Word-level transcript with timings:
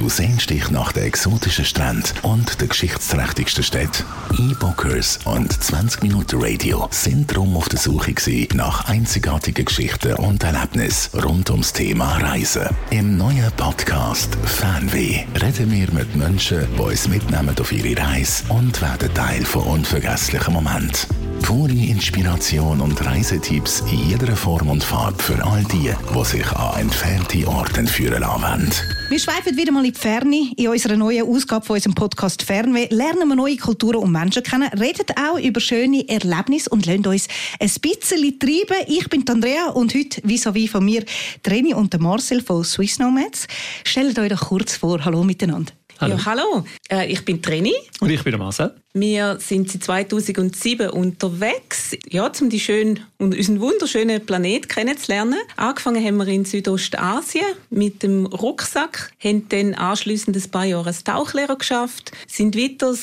Du 0.00 0.08
sehnst 0.08 0.48
dich 0.48 0.70
nach 0.70 0.92
den 0.92 1.02
exotischen 1.02 1.66
Stränden 1.66 2.18
und 2.22 2.58
den 2.58 2.70
geschichtsträchtigsten 2.70 3.62
Städten. 3.62 4.06
E-Bookers 4.38 5.18
und 5.26 5.52
20 5.52 6.02
Minuten 6.02 6.42
Radio 6.42 6.88
sind 6.90 7.26
drum 7.26 7.54
auf 7.54 7.68
der 7.68 7.78
Suche 7.78 8.14
nach 8.54 8.86
einzigartigen 8.88 9.66
Geschichten 9.66 10.14
und 10.14 10.42
Erlebnissen 10.42 11.20
rund 11.20 11.50
ums 11.50 11.74
Thema 11.74 12.16
Reisen. 12.16 12.66
Im 12.88 13.18
neuen 13.18 13.52
Podcast 13.58 14.38
Fernweh 14.42 15.26
reden 15.38 15.70
wir 15.70 15.92
mit 15.92 16.16
Menschen, 16.16 16.66
die 16.74 16.80
uns 16.80 17.06
mitnehmen 17.06 17.54
auf 17.60 17.70
ihre 17.70 18.00
Reise 18.00 18.44
und 18.48 18.80
werden 18.80 19.12
Teil 19.12 19.44
von 19.44 19.64
unvergesslichen 19.64 20.54
Momenten. 20.54 21.20
Pure 21.42 21.72
Inspiration 21.72 22.80
und 22.80 23.04
Reisetipps 23.04 23.80
in 23.90 24.08
jeder 24.08 24.36
Form 24.36 24.70
und 24.70 24.84
Farbe 24.84 25.22
für 25.22 25.44
all 25.44 25.64
die, 25.64 25.90
die 26.14 26.24
sich 26.24 26.52
an 26.52 26.80
entfernte 26.80 27.46
Orte 27.48 27.86
führen 27.86 28.20
lassen 28.20 28.70
Wir 29.08 29.18
schweifen 29.18 29.56
wieder 29.56 29.72
mal 29.72 29.84
die 29.92 29.98
Ferne. 29.98 30.52
In 30.56 30.68
unserer 30.68 30.96
neuen 30.96 31.26
Ausgabe 31.26 31.64
von 31.64 31.74
unserem 31.76 31.94
Podcast 31.94 32.42
Fernweh 32.42 32.88
lernen 32.90 33.28
wir 33.28 33.36
neue 33.36 33.56
Kulturen 33.56 33.96
und 33.96 34.12
Menschen 34.12 34.42
kennen, 34.42 34.68
reden 34.78 35.06
auch 35.16 35.38
über 35.38 35.60
schöne 35.60 36.08
Erlebnisse 36.08 36.70
und 36.70 36.86
lassen 36.86 37.06
uns 37.06 37.28
ein 37.58 37.70
bisschen 37.80 38.38
treiben. 38.38 38.84
Ich 38.86 39.08
bin 39.08 39.28
Andrea 39.28 39.68
und 39.68 39.94
heute 39.94 40.20
vis-à-vis 40.22 40.68
-vis 40.68 40.70
von 40.70 40.84
mir 40.84 41.04
Reni 41.46 41.74
und 41.74 41.98
Marcel 42.00 42.42
von 42.42 42.64
Swiss 42.64 42.98
Nomads. 42.98 43.46
Stellt 43.84 44.18
euch 44.18 44.30
doch 44.30 44.48
kurz 44.48 44.76
vor. 44.76 45.04
Hallo 45.04 45.24
miteinander. 45.24 45.79
Hallo. 46.00 46.16
Ja, 46.16 46.24
hallo. 46.24 46.64
Äh, 46.90 47.12
ich 47.12 47.26
bin 47.26 47.42
Treni. 47.42 47.74
Und 48.00 48.08
ich 48.08 48.24
bin 48.24 48.38
Marcel. 48.38 48.74
Wir 48.94 49.38
sind 49.38 49.70
seit 49.70 49.84
2007 49.84 50.88
unterwegs, 50.88 51.94
ja, 52.08 52.30
um 52.40 52.48
die 52.48 52.58
schön, 52.58 53.00
unseren 53.18 53.60
wunderschönen 53.60 54.24
Planet 54.24 54.66
kennenzulernen. 54.66 55.38
Angefangen 55.56 56.02
haben 56.02 56.16
wir 56.16 56.26
in 56.28 56.46
Südostasien 56.46 57.44
mit 57.68 58.02
dem 58.02 58.24
Rucksack, 58.24 59.12
haben 59.22 59.46
dann 59.50 59.74
anschliessend 59.74 60.38
ein 60.38 60.50
paar 60.50 60.64
Jahre 60.64 60.86
als 60.86 61.04
Tauchlehrer 61.04 61.56
geschafft, 61.56 62.12
sind 62.26 62.56
weiter 62.56 62.94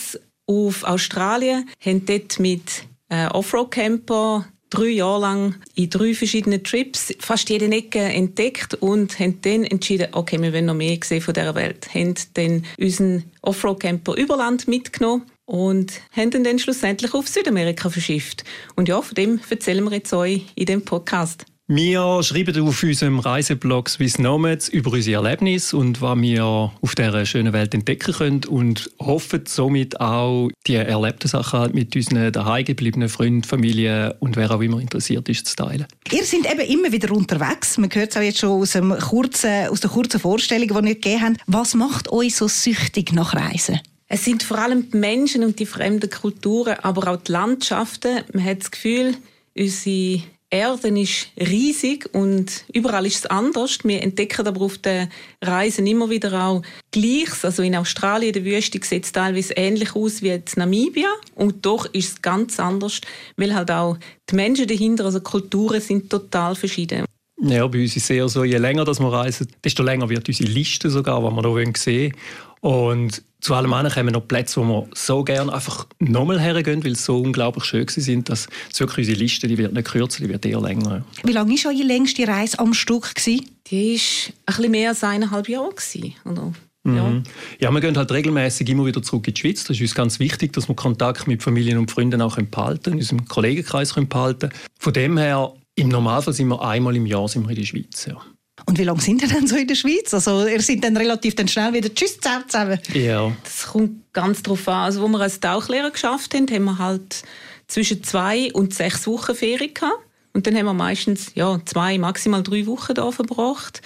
auf 0.48 0.84
Australien, 0.84 1.70
haben 1.80 2.04
dort 2.04 2.40
mit 2.40 2.84
äh, 3.10 3.28
Offroad-Camper 3.28 4.48
drei 4.70 4.88
Jahre 4.88 5.22
lang 5.22 5.56
in 5.76 5.90
drei 5.90 6.14
verschiedenen 6.14 6.64
Trips 6.64 7.14
fast 7.20 7.50
jede 7.50 7.70
Ecke 7.72 8.00
entdeckt 8.00 8.76
und 8.76 9.20
haben 9.20 9.42
dann 9.42 9.64
entschieden, 9.64 10.10
okay, 10.12 10.42
wir 10.42 10.54
wollen 10.54 10.66
noch 10.66 10.74
mehr 10.74 10.98
sehen 11.04 11.22
von 11.22 11.34
dieser 11.34 11.56
Welt. 11.56 11.94
Haben 11.94 12.16
dann 12.34 12.66
unseren 12.80 13.24
Offroad-Camper 13.42 14.16
Überland 14.16 14.68
mitgenommen 14.68 15.24
und 15.46 16.02
haben 16.12 16.32
ihn 16.32 16.44
dann 16.44 16.60
schlussendlich 16.60 17.14
auf 17.14 17.28
Südamerika 17.28 17.90
verschifft. 17.90 18.44
Und 18.76 18.90
ja, 18.90 19.02
von 19.02 19.16
dem 19.16 19.40
erzählen 19.50 19.84
wir 19.84 19.94
jetzt 19.94 20.14
euch 20.14 20.46
in 20.56 20.66
dem 20.66 20.84
Podcast. 20.84 21.46
Wir 21.70 22.24
schreiben 22.24 22.66
auf 22.66 22.82
unserem 22.82 23.20
Reiseblog 23.20 23.90
Swiss 23.90 24.20
Nomads 24.20 24.70
über 24.70 24.94
unsere 24.94 25.22
Erlebnisse 25.22 25.76
und 25.76 26.02
was 26.02 26.18
wir 26.22 26.46
auf 26.46 26.96
dieser 26.96 27.26
schönen 27.26 27.52
Welt 27.52 27.74
entdecken 27.74 28.14
können 28.14 28.46
und 28.46 28.90
hoffen 29.00 29.44
somit 29.46 30.00
auch, 30.00 30.50
die 30.66 30.76
erlebten 30.76 31.28
Sachen 31.28 31.60
halt 31.60 31.74
mit 31.74 31.94
unseren 31.94 32.32
daheim 32.32 32.64
gebliebenen 32.64 33.10
Freunden, 33.10 33.44
Familie 33.44 34.16
und 34.22 34.38
wer 34.38 34.50
auch 34.50 34.62
immer 34.62 34.80
interessiert 34.80 35.28
ist, 35.28 35.46
zu 35.46 35.58
teilen. 35.58 35.88
Ihr 36.10 36.24
seid 36.24 36.50
eben 36.50 36.72
immer 36.72 36.90
wieder 36.90 37.14
unterwegs. 37.14 37.78
Man 37.78 37.94
hört 37.94 38.12
es 38.12 38.16
auch 38.16 38.22
jetzt 38.22 38.40
schon 38.40 38.62
aus, 38.62 38.72
dem 38.72 38.98
kurzen, 38.98 39.68
aus 39.68 39.82
der 39.82 39.90
kurzen 39.90 40.22
Vorstellung, 40.22 40.70
die 40.70 40.88
ihr 40.88 40.96
gegeben 40.96 41.22
habt. 41.22 41.42
Was 41.48 41.74
macht 41.74 42.10
euch 42.14 42.34
so 42.34 42.48
süchtig 42.48 43.12
nach 43.12 43.34
Reisen? 43.34 43.82
Es 44.08 44.24
sind 44.24 44.42
vor 44.42 44.60
allem 44.60 44.90
die 44.90 44.96
Menschen 44.96 45.44
und 45.44 45.60
die 45.60 45.66
fremden 45.66 46.10
Kulturen, 46.10 46.78
aber 46.82 47.12
auch 47.12 47.18
die 47.18 47.34
Landschaften. 47.34 48.24
Man 48.32 48.46
hat 48.46 48.62
das 48.62 48.72
Gefühl, 48.72 49.18
unsere 49.54 50.22
Erde 50.50 50.88
ist 51.00 51.28
riesig 51.38 52.10
und 52.14 52.64
überall 52.74 53.06
ist 53.06 53.18
es 53.18 53.26
anders. 53.26 53.80
Wir 53.84 54.02
entdecken 54.02 54.48
aber 54.48 54.62
auf 54.62 54.78
den 54.78 55.10
Reisen 55.44 55.86
immer 55.86 56.10
wieder 56.10 56.42
auch 56.42 56.62
Gleiches. 56.92 57.44
Also 57.44 57.64
in 57.64 57.76
Australien, 57.76 58.32
der 58.32 58.46
Wüste, 58.46 58.80
sieht 58.82 59.04
es 59.04 59.12
teilweise 59.12 59.54
ähnlich 59.56 59.94
aus 59.94 60.22
wie 60.22 60.30
in 60.30 60.44
Namibia. 60.56 61.10
Und 61.36 61.66
doch 61.66 61.86
ist 61.94 62.14
es 62.14 62.22
ganz 62.22 62.62
anders, 62.62 63.02
weil 63.36 63.54
halt 63.54 63.72
auch 63.72 63.98
die 64.30 64.36
Menschen 64.36 64.68
dahinter, 64.68 65.04
also 65.06 65.20
Kulturen, 65.20 65.82
sind 65.82 66.10
total 66.10 66.56
verschieden. 66.56 67.04
Ja, 67.40 67.68
bei 67.68 67.82
uns 67.82 67.96
ist 67.96 68.04
es 68.04 68.10
eher 68.10 68.28
so, 68.30 68.44
je 68.44 68.58
länger 68.58 68.84
dass 68.84 69.00
wir 69.00 69.12
reisen, 69.12 69.48
desto 69.64 69.84
länger 69.84 70.10
wird 70.10 70.28
unsere 70.28 70.50
Liste 70.50 70.90
sogar, 70.90 71.20
die 71.20 71.36
wir 71.36 71.42
noch 71.42 71.76
sehen 71.76 72.14
wollen. 72.14 72.14
Und 72.62 73.24
zu 73.40 73.54
allem 73.54 73.72
anderen 73.74 73.96
kommen 73.96 74.14
noch 74.14 74.28
Plätze, 74.28 74.60
wo 74.60 74.66
wir 74.66 74.88
so 74.94 75.24
gerne 75.24 75.54
einfach 75.54 75.88
nochmal 76.00 76.40
hergehen, 76.40 76.84
weil 76.84 76.96
sie 76.96 77.04
so 77.04 77.22
unglaublich 77.22 77.66
schön 77.66 77.88
sind, 77.88 78.30
dass 78.30 78.48
wirklich 78.78 79.08
unsere 79.08 79.20
Liste 79.20 79.48
die 79.48 79.58
wird 79.58 79.74
nicht 79.74 79.88
kürzer, 79.88 80.24
die 80.24 80.30
wird 80.30 80.46
eher 80.46 80.60
länger. 80.60 81.06
Wie 81.24 81.32
lange 81.32 81.52
war 81.52 81.72
eure 81.72 81.84
längste 81.84 82.28
Reise 82.28 82.60
am 82.60 82.74
Stück? 82.74 83.14
Gewesen? 83.14 83.46
Die 83.68 83.96
war 83.96 84.30
ein 84.30 84.34
bisschen 84.46 84.72
mehr 84.72 84.90
als 84.90 85.04
eineinhalb 85.04 85.48
Jahre. 85.48 85.70
Gewesen, 85.70 86.16
oder? 86.26 86.54
Ja. 86.86 87.04
Mhm. 87.10 87.24
ja, 87.60 87.70
wir 87.70 87.82
gehen 87.82 87.98
halt 87.98 88.12
regelmäßig 88.12 88.70
immer 88.70 88.86
wieder 88.86 89.04
zurück 89.04 89.28
in 89.28 89.34
die 89.34 89.42
Schweiz. 89.42 89.66
Das 89.66 89.76
ist 89.76 89.82
uns 89.82 89.96
ganz 89.96 90.20
wichtig, 90.20 90.54
dass 90.54 90.70
wir 90.70 90.76
Kontakt 90.76 91.28
mit 91.28 91.44
Familien 91.44 91.78
und 91.78 91.92
Freunden 91.92 92.22
auch 92.22 92.38
behalten, 92.38 92.94
in 92.94 93.00
unserem 93.00 93.26
Kollegenkreis 93.28 93.94
behalten. 93.94 94.50
Von 94.80 94.94
dem 94.94 95.18
her, 95.18 95.54
im 95.76 95.90
Normalfall 95.90 96.34
sind 96.34 96.48
wir 96.48 96.62
einmal 96.62 96.96
im 96.96 97.06
Jahr 97.06 97.28
sind 97.28 97.44
wir 97.44 97.50
in 97.50 97.58
der 97.58 97.66
Schweiz. 97.66 98.06
Ja. 98.06 98.22
Und 98.68 98.78
wie 98.78 98.84
lange 98.84 99.00
sind 99.00 99.22
ihr 99.22 99.30
denn 99.30 99.48
so 99.48 99.56
in 99.56 99.68
der 99.68 99.76
Schweiz? 99.76 100.14
Also 100.14 100.46
ihr 100.46 100.62
seid 100.62 100.84
dann 100.84 100.98
relativ 100.98 101.36
dann 101.36 101.48
schnell 101.48 101.74
wieder 101.74 101.94
Tschüss 101.94 102.20
zusammen. 102.20 102.80
Ja. 102.94 103.32
Das 103.44 103.68
kommt 103.68 104.14
ganz 104.14 104.44
darauf 104.44 104.68
an. 104.68 104.84
Also, 104.84 105.02
wo 105.02 105.08
wir 105.08 105.22
als 105.22 105.40
Tauchlehrer 105.40 105.90
geschafft 105.90 106.34
haben, 106.34 106.48
haben 106.52 106.66
wir 106.66 106.78
halt 106.78 107.24
zwischen 107.68 108.04
zwei 108.04 108.52
und 108.52 108.74
sechs 108.74 109.08
Wochen 109.08 109.36
Ferien 109.36 109.74
gehabt. 109.74 110.04
Und 110.34 110.46
dann 110.46 110.56
haben 110.56 110.66
wir 110.66 110.74
meistens 110.74 111.32
ja, 111.34 111.60
zwei, 111.66 111.98
maximal 111.98 112.44
drei 112.44 112.68
Wochen 112.68 112.94
da 112.94 113.10
verbracht. 113.10 113.82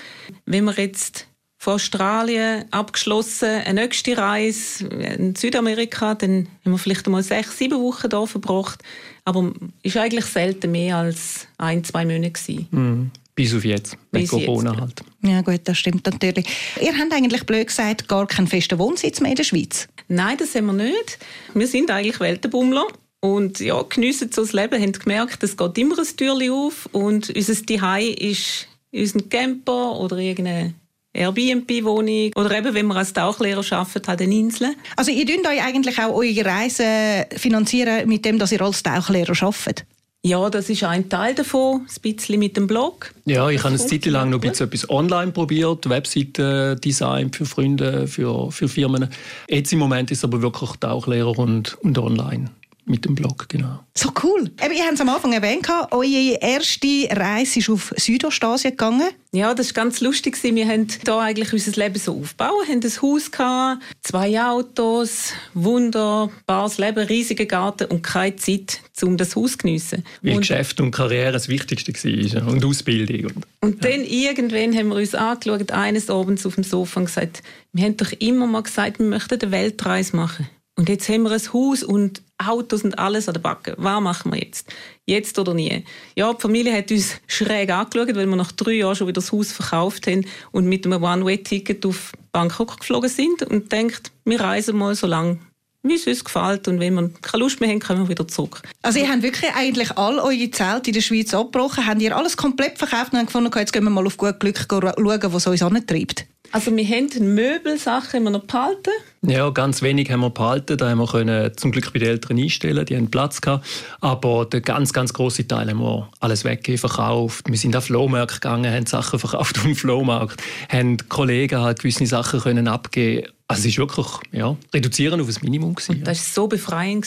Wenn 0.45 0.65
wir 0.65 0.73
jetzt 0.73 1.27
von 1.57 1.75
Australien 1.75 2.65
abgeschlossen, 2.71 3.49
eine 3.49 3.81
nächste 3.81 4.17
Reise 4.17 4.87
in 4.87 5.35
Südamerika, 5.35 6.15
dann 6.15 6.47
haben 6.65 6.71
wir 6.71 6.79
vielleicht 6.79 7.05
einmal 7.05 7.21
sechs, 7.21 7.59
sieben 7.59 7.79
Wochen 7.79 8.09
da 8.09 8.25
verbracht. 8.25 8.81
Aber 9.25 9.53
es 9.83 9.93
war 9.93 10.01
eigentlich 10.01 10.25
selten 10.25 10.71
mehr 10.71 10.97
als 10.97 11.45
ein, 11.59 11.83
zwei 11.83 12.03
Monate. 12.03 12.65
Mhm. 12.71 13.11
Bis 13.41 13.55
auf 13.55 13.65
jetzt, 13.65 13.97
mit 14.11 14.27
Corona 14.27 14.71
jetzt. 14.71 14.81
halt. 14.81 15.03
Ja 15.23 15.41
gut, 15.41 15.61
das 15.63 15.77
stimmt 15.77 16.05
natürlich. 16.05 16.45
Ihr 16.79 16.97
habt 16.97 17.11
eigentlich 17.11 17.43
blöd 17.45 17.67
gesagt, 17.67 18.07
gar 18.07 18.27
keinen 18.27 18.47
festen 18.47 18.77
Wohnsitz 18.77 19.19
mehr 19.19 19.31
in 19.31 19.37
der 19.37 19.43
Schweiz. 19.43 19.87
Nein, 20.07 20.37
das 20.37 20.53
haben 20.55 20.67
wir 20.67 20.73
nicht. 20.73 21.17
Wir 21.53 21.67
sind 21.67 21.89
eigentlich 21.89 22.19
Weltenbummler 22.19 22.87
und 23.19 23.59
ja, 23.59 23.81
geniessen 23.83 24.31
so 24.31 24.41
das 24.41 24.53
Leben, 24.53 24.81
haben 24.81 24.91
gemerkt, 24.91 25.43
es 25.43 25.57
geht 25.57 25.77
immer 25.77 25.97
ein 25.97 26.17
Türchen 26.17 26.51
auf 26.51 26.89
und 26.91 27.29
unser 27.29 27.53
Zuhause 27.53 28.11
ist 28.11 28.67
unser 28.91 29.21
Camper 29.21 29.99
oder 29.99 30.17
irgendeine 30.17 30.73
Airbnb-Wohnung 31.13 32.31
oder 32.35 32.57
eben, 32.57 32.73
wenn 32.73 32.87
wir 32.87 32.95
als 32.95 33.13
Tauchlehrer 33.13 33.63
arbeiten, 33.71 34.07
halt 34.07 34.21
eine 34.21 34.33
Insel. 34.35 34.75
Also 34.95 35.11
ihr 35.11 35.25
dürft 35.25 35.47
euch 35.47 35.61
eigentlich 35.61 35.99
auch 35.99 36.15
eure 36.15 36.45
Reisen 36.45 37.25
finanzieren 37.35 38.07
mit 38.07 38.23
dem, 38.23 38.39
dass 38.39 38.51
ihr 38.51 38.61
als 38.61 38.81
Tauchlehrer 38.81 39.35
arbeitet? 39.41 39.85
Ja, 40.23 40.51
das 40.51 40.69
ist 40.69 40.83
ein 40.83 41.09
Teil 41.09 41.33
davon, 41.33 41.81
ein 41.81 42.01
bisschen 42.01 42.37
mit 42.37 42.55
dem 42.55 42.67
Blog. 42.67 43.11
Ja, 43.25 43.49
ich 43.49 43.63
habe 43.63 43.69
eine 43.69 43.77
Zeit 43.77 44.05
lang 44.05 44.29
noch 44.29 44.37
ein 44.37 44.51
bisschen 44.51 44.67
etwas 44.67 44.87
online 44.87 45.31
probiert, 45.31 45.89
Webseiten-Design 45.89 47.33
für 47.33 47.45
Freunde, 47.45 48.07
für, 48.07 48.51
für 48.51 48.67
Firmen. 48.67 49.09
Jetzt 49.49 49.73
im 49.73 49.79
Moment 49.79 50.11
ist 50.11 50.19
es 50.19 50.23
aber 50.23 50.43
wirklich 50.43 50.71
Tauchlehrer 50.73 51.39
und, 51.39 51.73
und 51.81 51.97
online 51.97 52.51
mit 52.85 53.05
dem 53.05 53.15
Blog, 53.15 53.47
genau. 53.47 53.79
So 53.95 54.11
cool. 54.23 54.51
Eben, 54.63 54.75
ihr 54.75 54.83
habt 54.83 54.93
es 54.93 55.01
am 55.01 55.09
Anfang 55.09 55.33
erwähnt, 55.33 55.67
eure 55.91 56.37
erste 56.41 57.07
Reise 57.11 57.59
ist 57.59 57.69
auf 57.69 57.93
Südostasien 57.95 58.71
gegangen. 58.71 59.09
Ja, 59.33 59.53
das 59.53 59.67
war 59.67 59.83
ganz 59.83 60.01
lustig. 60.01 60.37
Wir 60.43 60.67
haben 60.67 60.87
hier 60.89 61.15
eigentlich 61.17 61.53
unser 61.53 61.71
Leben 61.79 61.99
so 61.99 62.19
aufgebaut, 62.19 62.67
haben 62.67 62.81
ein 62.83 63.01
Haus, 63.01 63.31
gehabt, 63.31 63.81
zwei 64.01 64.41
Autos, 64.41 65.33
wunderbares 65.53 66.77
Leben, 66.79 67.07
riesiger 67.07 67.45
Garten 67.45 67.85
und 67.85 68.01
keine 68.01 68.35
Zeit, 68.35 68.81
um 69.01 69.15
das 69.15 69.35
Haus 69.35 69.53
zu 69.53 69.57
geniessen. 69.59 70.03
Weil 70.21 70.33
und 70.33 70.41
Geschäft 70.41 70.81
und 70.81 70.91
Karriere 70.91 71.31
das 71.31 71.47
Wichtigste 71.47 71.93
war 71.93 72.47
und 72.47 72.65
Ausbildung. 72.65 73.31
Und, 73.31 73.45
und 73.61 73.85
ja. 73.85 73.91
dann 73.91 74.03
irgendwann 74.03 74.75
haben 74.75 74.89
wir 74.89 74.95
uns 74.95 75.15
angeschaut, 75.15 75.71
eines 75.71 76.09
Abends 76.09 76.45
auf 76.45 76.55
dem 76.55 76.63
Sofa 76.63 76.99
und 76.99 77.05
gesagt, 77.05 77.43
wir 77.73 77.85
haben 77.85 77.95
doch 77.95 78.11
immer 78.19 78.47
mal 78.47 78.63
gesagt, 78.63 78.99
wir 78.99 79.05
möchten 79.05 79.39
eine 79.39 79.51
Weltreise 79.51 80.15
machen. 80.15 80.49
Und 80.75 80.89
jetzt 80.89 81.07
haben 81.09 81.23
wir 81.23 81.31
ein 81.31 81.53
Haus 81.53 81.83
und 81.83 82.21
Autos 82.47 82.83
und 82.83 82.97
alles 82.97 83.27
an 83.27 83.33
der 83.33 83.41
Backe. 83.41 83.75
Was 83.77 84.01
machen 84.01 84.31
wir 84.31 84.39
jetzt? 84.39 84.67
Jetzt 85.05 85.37
oder 85.39 85.53
nie? 85.53 85.83
Ja, 86.15 86.33
die 86.33 86.41
Familie 86.41 86.75
hat 86.75 86.91
uns 86.91 87.19
schräg 87.27 87.69
angeschaut, 87.71 88.15
weil 88.15 88.27
wir 88.27 88.35
nach 88.35 88.51
drei 88.51 88.73
Jahren 88.73 88.95
schon 88.95 89.07
wieder 89.07 89.21
das 89.21 89.31
Haus 89.31 89.51
verkauft 89.51 90.07
haben 90.07 90.25
und 90.51 90.65
mit 90.65 90.85
einem 90.85 91.03
One-Way-Ticket 91.03 91.85
auf 91.85 92.11
Bangkok 92.31 92.79
geflogen 92.79 93.09
sind 93.09 93.43
und 93.43 93.71
denkt, 93.71 94.11
wir 94.25 94.39
reisen 94.39 94.77
mal 94.77 94.95
so 94.95 95.07
lange, 95.07 95.39
wie 95.83 95.95
es 95.95 96.07
uns 96.07 96.23
gefällt. 96.23 96.67
Und 96.67 96.79
wenn 96.79 96.93
wir 96.93 97.09
keine 97.21 97.43
Lust 97.43 97.59
mehr 97.59 97.69
haben, 97.69 97.79
kommen 97.79 98.03
wir 98.03 98.09
wieder 98.09 98.27
zurück. 98.27 98.61
Also 98.81 98.99
ihr 98.99 99.09
habt 99.09 99.23
wirklich 99.23 99.53
eigentlich 99.53 99.97
all 99.97 100.19
eure 100.19 100.51
Zelte 100.51 100.89
in 100.89 100.93
der 100.93 101.01
Schweiz 101.01 101.33
abgebrochen? 101.33 101.85
Habt 101.85 102.01
ihr 102.01 102.15
alles 102.15 102.37
komplett 102.37 102.77
verkauft 102.77 103.13
und 103.13 103.25
gefunden, 103.25 103.51
jetzt 103.57 103.73
gehen 103.73 103.83
wir 103.83 103.89
mal 103.89 104.05
auf 104.05 104.17
gut 104.17 104.39
Glück 104.39 104.65
schauen, 104.69 104.93
was 105.33 105.47
uns 105.47 105.61
antreibt? 105.61 106.25
Also 106.51 106.75
wir 106.75 106.85
haben 106.85 107.33
Möbelsachen 107.33 108.21
immer 108.21 108.29
noch 108.29 108.43
behalten. 108.43 108.91
Ja, 109.21 109.49
ganz 109.51 109.81
wenig 109.81 110.11
haben 110.11 110.21
wir 110.21 110.31
behalten. 110.31 110.77
Da 110.77 110.89
haben 110.89 110.97
wir 110.97 111.07
können 111.07 111.55
zum 111.55 111.71
Glück 111.71 111.93
bei 111.93 111.99
den 111.99 112.09
Eltern 112.09 112.37
einstellen, 112.37 112.85
die 112.85 112.97
haben 112.97 113.09
Platz 113.09 113.39
gehabt. 113.39 113.65
Aber 114.01 114.45
der 114.45 114.61
ganz, 114.61 114.91
ganz 114.91 115.13
große 115.13 115.47
Teil 115.47 115.69
haben 115.69 115.79
wir 115.79 116.09
alles 116.19 116.43
weggegeben, 116.43 116.79
verkauft. 116.79 117.45
Wir 117.47 117.57
sind 117.57 117.75
auf 117.75 117.85
Flohmärkte 117.85 118.35
gegangen, 118.35 118.73
haben 118.73 118.85
Sachen 118.85 119.19
verkauft 119.19 119.57
auf 119.57 119.63
dem 119.63 119.75
Flohmarkt, 119.75 120.41
haben 120.69 120.97
Kollegen 121.07 121.59
halt 121.59 121.79
gewisse 121.79 122.05
Sachen 122.05 122.41
können 122.41 122.67
abgeben. 122.67 123.27
Also 123.47 123.61
es 123.61 123.65
ist 123.67 123.77
wirklich 123.77 124.07
ja, 124.31 124.55
reduzieren 124.73 125.21
auf 125.21 125.27
das 125.27 125.41
Minimum 125.41 125.75
gewesen. 125.75 125.97
Und 125.97 126.07
das 126.07 126.17
war 126.19 126.43
so 126.43 126.47
befreiend. 126.47 127.05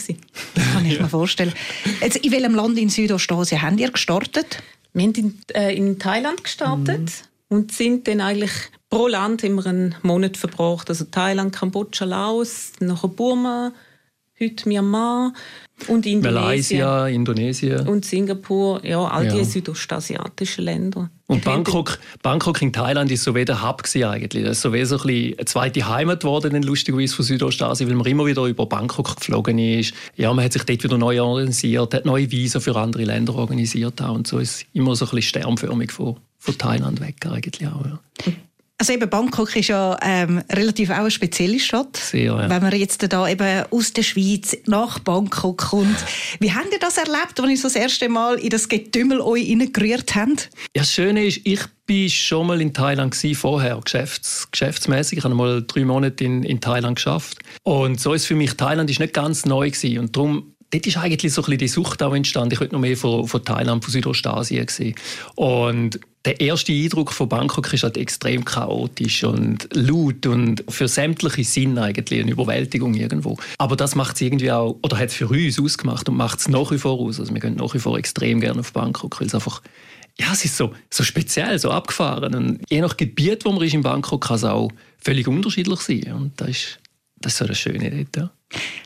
Das 0.54 0.64
kann 0.72 0.86
ich 0.86 1.00
mir 1.00 1.08
vorstellen. 1.08 1.52
Jetzt, 2.00 2.16
in 2.16 2.32
welchem 2.32 2.54
Land 2.54 2.78
in 2.78 2.88
Südostasien 2.88 3.60
habt 3.60 3.80
ihr 3.80 3.90
gestartet? 3.90 4.62
Wir 4.92 5.04
haben 5.04 5.14
in, 5.14 5.38
äh, 5.54 5.74
in 5.74 5.98
Thailand 5.98 6.44
gestartet 6.44 7.00
mhm. 7.00 7.33
Und 7.48 7.72
sind 7.72 8.08
dann 8.08 8.20
eigentlich 8.20 8.52
pro 8.90 9.08
Land 9.08 9.44
immer 9.44 9.66
einen 9.66 9.94
Monat 10.02 10.36
verbracht. 10.36 10.88
Also 10.88 11.04
Thailand, 11.04 11.54
Kambodscha, 11.54 12.04
Laos, 12.04 12.72
nachher 12.80 13.08
Burma, 13.08 13.72
heute 14.40 14.68
Myanmar 14.68 15.32
und 15.88 16.06
Indonesien. 16.06 16.34
Malaysia, 16.34 17.08
Indonesien. 17.08 17.88
Und 17.88 18.04
Singapur, 18.04 18.84
ja, 18.84 19.02
all 19.04 19.28
die 19.28 19.38
ja. 19.38 19.44
südostasiatischen 19.44 20.64
Länder. 20.64 21.10
Und 21.26 21.42
Bangkok, 21.42 21.98
Bangkok 22.22 22.60
in 22.62 22.72
Thailand 22.72 23.10
ist 23.10 23.24
so 23.24 23.34
wie 23.34 23.44
der 23.44 23.66
Hub 23.66 23.82
eigentlich. 23.94 24.44
Das 24.44 24.58
ist 24.58 24.62
so 24.62 24.72
wie 24.72 24.84
so 24.84 24.98
ein 24.98 25.34
eine 25.38 25.44
zweite 25.46 25.88
Heimat 25.88 26.20
geworden, 26.20 26.62
lustigerweise 26.62 27.14
von 27.14 27.24
Südostasien, 27.24 27.88
weil 27.88 27.96
man 27.96 28.06
immer 28.06 28.26
wieder 28.26 28.44
über 28.44 28.66
Bangkok 28.66 29.16
geflogen 29.16 29.58
ist. 29.58 29.94
Ja, 30.16 30.32
man 30.32 30.44
hat 30.44 30.52
sich 30.52 30.64
dort 30.64 30.84
wieder 30.84 30.98
neu 30.98 31.20
organisiert, 31.22 31.94
hat 31.94 32.04
neue 32.04 32.30
Visa 32.30 32.60
für 32.60 32.76
andere 32.76 33.04
Länder 33.04 33.34
organisiert 33.34 34.00
und 34.02 34.26
so 34.26 34.38
ist 34.38 34.66
immer 34.74 34.94
so 34.94 35.06
ein 35.06 35.10
bisschen 35.10 35.40
sternförmig 35.40 35.92
von, 35.92 36.16
von 36.44 36.58
Thailand 36.58 37.00
weg 37.00 37.16
eigentlich 37.26 37.66
auch. 37.66 37.84
Ja. 37.84 38.00
Also 38.76 38.92
eben 38.92 39.08
Bangkok 39.08 39.54
ist 39.56 39.68
ja 39.68 39.96
ähm, 40.02 40.42
relativ 40.50 40.90
auch 40.90 40.96
eine 40.96 41.10
spezielle 41.10 41.58
Stadt. 41.58 41.96
Sehr, 41.96 42.24
ja. 42.24 42.50
Wenn 42.50 42.60
man 42.60 42.76
jetzt 42.76 43.02
da 43.10 43.26
eben 43.28 43.64
aus 43.70 43.92
der 43.94 44.02
Schweiz 44.02 44.56
nach 44.66 44.98
Bangkok 44.98 45.58
kommt. 45.58 45.96
Wie 46.40 46.52
habt 46.52 46.70
ihr 46.72 46.80
das 46.80 46.98
erlebt, 46.98 47.40
als 47.40 47.50
ihr 47.50 47.56
so 47.56 47.62
das 47.62 47.76
erste 47.76 48.08
Mal 48.08 48.34
in 48.34 48.50
das 48.50 48.68
Getümmel 48.68 49.20
euch 49.20 49.48
reingerührt 49.48 50.14
habt? 50.16 50.50
Ja, 50.76 50.82
das 50.82 50.92
Schöne 50.92 51.24
ist, 51.24 51.40
ich 51.44 51.60
war 51.60 52.08
schon 52.08 52.46
mal 52.46 52.60
in 52.60 52.74
Thailand 52.74 53.16
vorher, 53.34 53.80
geschäfts 53.82 54.50
geschäftsmäßig. 54.50 55.18
Ich 55.18 55.24
habe 55.24 55.34
mal 55.34 55.64
drei 55.66 55.84
Monate 55.84 56.24
in, 56.24 56.42
in 56.42 56.60
Thailand 56.60 56.96
geschafft. 56.96 57.38
Und 57.62 58.00
so 58.00 58.12
ist 58.12 58.26
für 58.26 58.34
mich 58.34 58.54
Thailand 58.54 58.90
ist 58.90 59.00
nicht 59.00 59.14
ganz 59.14 59.46
neu 59.46 59.70
gewesen. 59.70 59.98
Und 60.00 60.16
darum 60.16 60.54
dort 60.70 60.86
ist 60.86 60.96
eigentlich 60.98 61.32
so 61.32 61.42
ein 61.42 61.44
bisschen 61.44 61.58
die 61.58 61.68
Sucht 61.68 62.02
auch 62.02 62.14
entstanden. 62.14 62.54
Ich 62.54 62.60
wollte 62.60 62.74
noch 62.74 62.80
mehr 62.80 62.96
von, 62.96 63.26
von 63.28 63.44
Thailand, 63.44 63.84
von 63.84 63.92
Südostasien 63.92 64.68
sehen. 64.68 64.94
Und 65.36 66.00
der 66.24 66.40
erste 66.40 66.72
Eindruck 66.72 67.12
von 67.12 67.28
Bangkok 67.28 67.72
ist 67.72 67.82
halt 67.82 67.96
extrem 67.96 68.44
chaotisch 68.44 69.24
und 69.24 69.68
laut 69.72 70.26
und 70.26 70.64
für 70.68 70.88
sämtliche 70.88 71.44
Sinne 71.44 71.82
eigentlich 71.82 72.22
eine 72.22 72.30
Überwältigung 72.30 72.94
irgendwo. 72.94 73.36
Aber 73.58 73.76
das 73.76 73.94
macht 73.94 74.16
es 74.16 74.22
irgendwie 74.22 74.50
auch, 74.50 74.78
oder 74.82 74.98
hat 74.98 75.08
es 75.08 75.14
für 75.14 75.28
uns 75.28 75.60
ausgemacht 75.60 76.08
und 76.08 76.16
macht 76.16 76.38
es 76.38 76.48
nach 76.48 76.70
wie 76.70 76.78
vor 76.78 76.98
aus. 76.98 77.20
Also 77.20 77.34
wir 77.34 77.40
gehen 77.40 77.56
nach 77.56 77.74
wie 77.74 77.78
vor 77.78 77.98
extrem 77.98 78.40
gerne 78.40 78.60
auf 78.60 78.72
Bangkok, 78.72 79.20
weil 79.20 79.26
es 79.26 79.34
einfach 79.34 79.60
ja, 80.18 80.32
es 80.32 80.44
ist 80.44 80.56
so, 80.56 80.72
so 80.90 81.02
speziell, 81.02 81.58
so 81.58 81.70
abgefahren. 81.70 82.34
Und 82.34 82.60
je 82.70 82.80
nach 82.80 82.96
Gebiet, 82.96 83.44
wo 83.44 83.52
man 83.52 83.62
ist 83.62 83.74
in 83.74 83.82
Bangkok, 83.82 84.24
kann 84.24 84.36
es 84.36 84.44
auch 84.44 84.70
völlig 84.98 85.26
unterschiedlich 85.26 85.80
sein. 85.80 86.12
Und 86.12 86.40
das 86.40 86.50
ist, 86.50 86.78
das 87.16 87.32
ist 87.32 87.38
so 87.38 87.46
das 87.46 87.58
Schöne 87.58 87.90
dort. 87.90 88.16
Ja. 88.16 88.30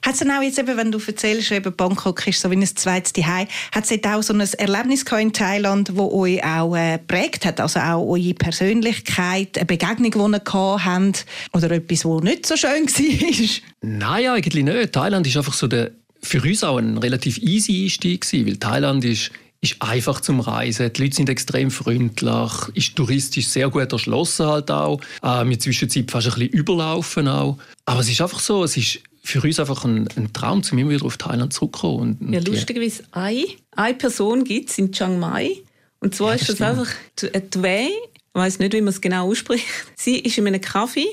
Hat 0.04 0.14
es 0.14 0.22
auch 0.22 0.42
jetzt 0.42 0.58
eben, 0.58 0.76
wenn 0.76 0.92
du 0.92 0.98
erzählst, 0.98 1.50
eben 1.50 1.74
Bangkok 1.74 2.26
ist 2.26 2.40
so 2.40 2.50
wie 2.50 2.56
ein 2.56 2.66
zweites 2.66 3.12
Zuhause, 3.12 3.48
hat 3.72 3.90
es 3.90 4.04
auch 4.04 4.22
so 4.22 4.32
ein 4.32 4.40
Erlebnis 4.40 5.02
in 5.02 5.32
Thailand, 5.32 5.88
das 5.88 5.98
euch 5.98 6.44
auch 6.44 6.76
äh, 6.76 6.98
prägt 6.98 7.44
hat? 7.44 7.60
Also 7.60 7.80
auch 7.80 8.06
eure 8.06 8.34
Persönlichkeit, 8.34 9.56
eine 9.56 9.66
Begegnung, 9.66 10.10
die 10.10 10.36
ihr 10.36 10.40
gehabt 10.40 10.84
habt 10.84 11.26
oder 11.52 11.70
etwas, 11.72 12.00
das 12.00 12.22
nicht 12.22 12.46
so 12.46 12.56
schön 12.56 12.86
war? 12.88 13.48
Nein, 13.82 14.26
eigentlich 14.28 14.64
nicht. 14.64 14.92
Thailand 14.92 15.26
ist 15.26 15.36
einfach 15.36 15.54
so 15.54 15.66
der, 15.66 15.90
für 16.22 16.42
uns 16.42 16.64
auch 16.64 16.78
ein 16.78 16.98
relativ 16.98 17.38
easy 17.38 17.84
Einstieg 17.84 18.26
weil 18.32 18.56
Thailand 18.56 19.04
ist 19.04 19.30
ist 19.60 19.80
einfach 19.82 20.20
zum 20.20 20.40
Reisen. 20.40 20.92
Die 20.92 21.02
Leute 21.02 21.16
sind 21.16 21.28
extrem 21.28 21.70
freundlich, 21.70 22.52
ist 22.74 22.96
touristisch 22.96 23.48
sehr 23.48 23.68
gut 23.68 23.92
erschlossen 23.92 24.46
halt 24.46 24.70
auch. 24.70 25.00
Äh, 25.22 25.44
wir 25.46 25.58
zwischenzeit 25.58 26.10
fast 26.10 26.28
ein 26.28 26.34
bisschen 26.34 26.50
überlaufen 26.50 27.28
auch. 27.28 27.58
Aber 27.84 28.00
es 28.00 28.08
ist 28.08 28.20
einfach 28.20 28.40
so, 28.40 28.64
es 28.64 28.76
ist 28.76 29.00
für 29.28 29.42
uns 29.42 29.60
einfach 29.60 29.84
ein, 29.84 30.08
ein 30.16 30.32
Traum, 30.32 30.62
um 30.72 30.78
immer 30.78 30.90
wieder 30.90 31.04
auf 31.04 31.18
Thailand 31.18 31.52
zurückzukommen. 31.52 32.16
Und, 32.20 32.28
und 32.28 32.32
ja, 32.32 32.40
lustigerweise 32.40 33.04
eine, 33.12 33.44
eine 33.72 33.94
Person 33.94 34.44
gibt 34.44 34.70
es 34.70 34.78
in 34.78 34.90
Chiang 34.90 35.18
Mai. 35.18 35.50
Und 36.00 36.14
zwar 36.14 36.32
ja, 36.32 36.38
das 36.38 36.48
ist 36.48 36.60
das 36.60 36.86
stimmt. 37.16 37.34
einfach 37.34 37.50
Dwei, 37.50 37.88
ich 37.88 38.34
weiß 38.34 38.58
nicht, 38.58 38.72
wie 38.72 38.80
man 38.80 38.88
es 38.88 39.00
genau 39.00 39.30
ausspricht. 39.30 39.66
Sie 39.96 40.18
ist 40.18 40.38
in 40.38 40.46
einem 40.46 40.60
Kaffee 40.60 41.08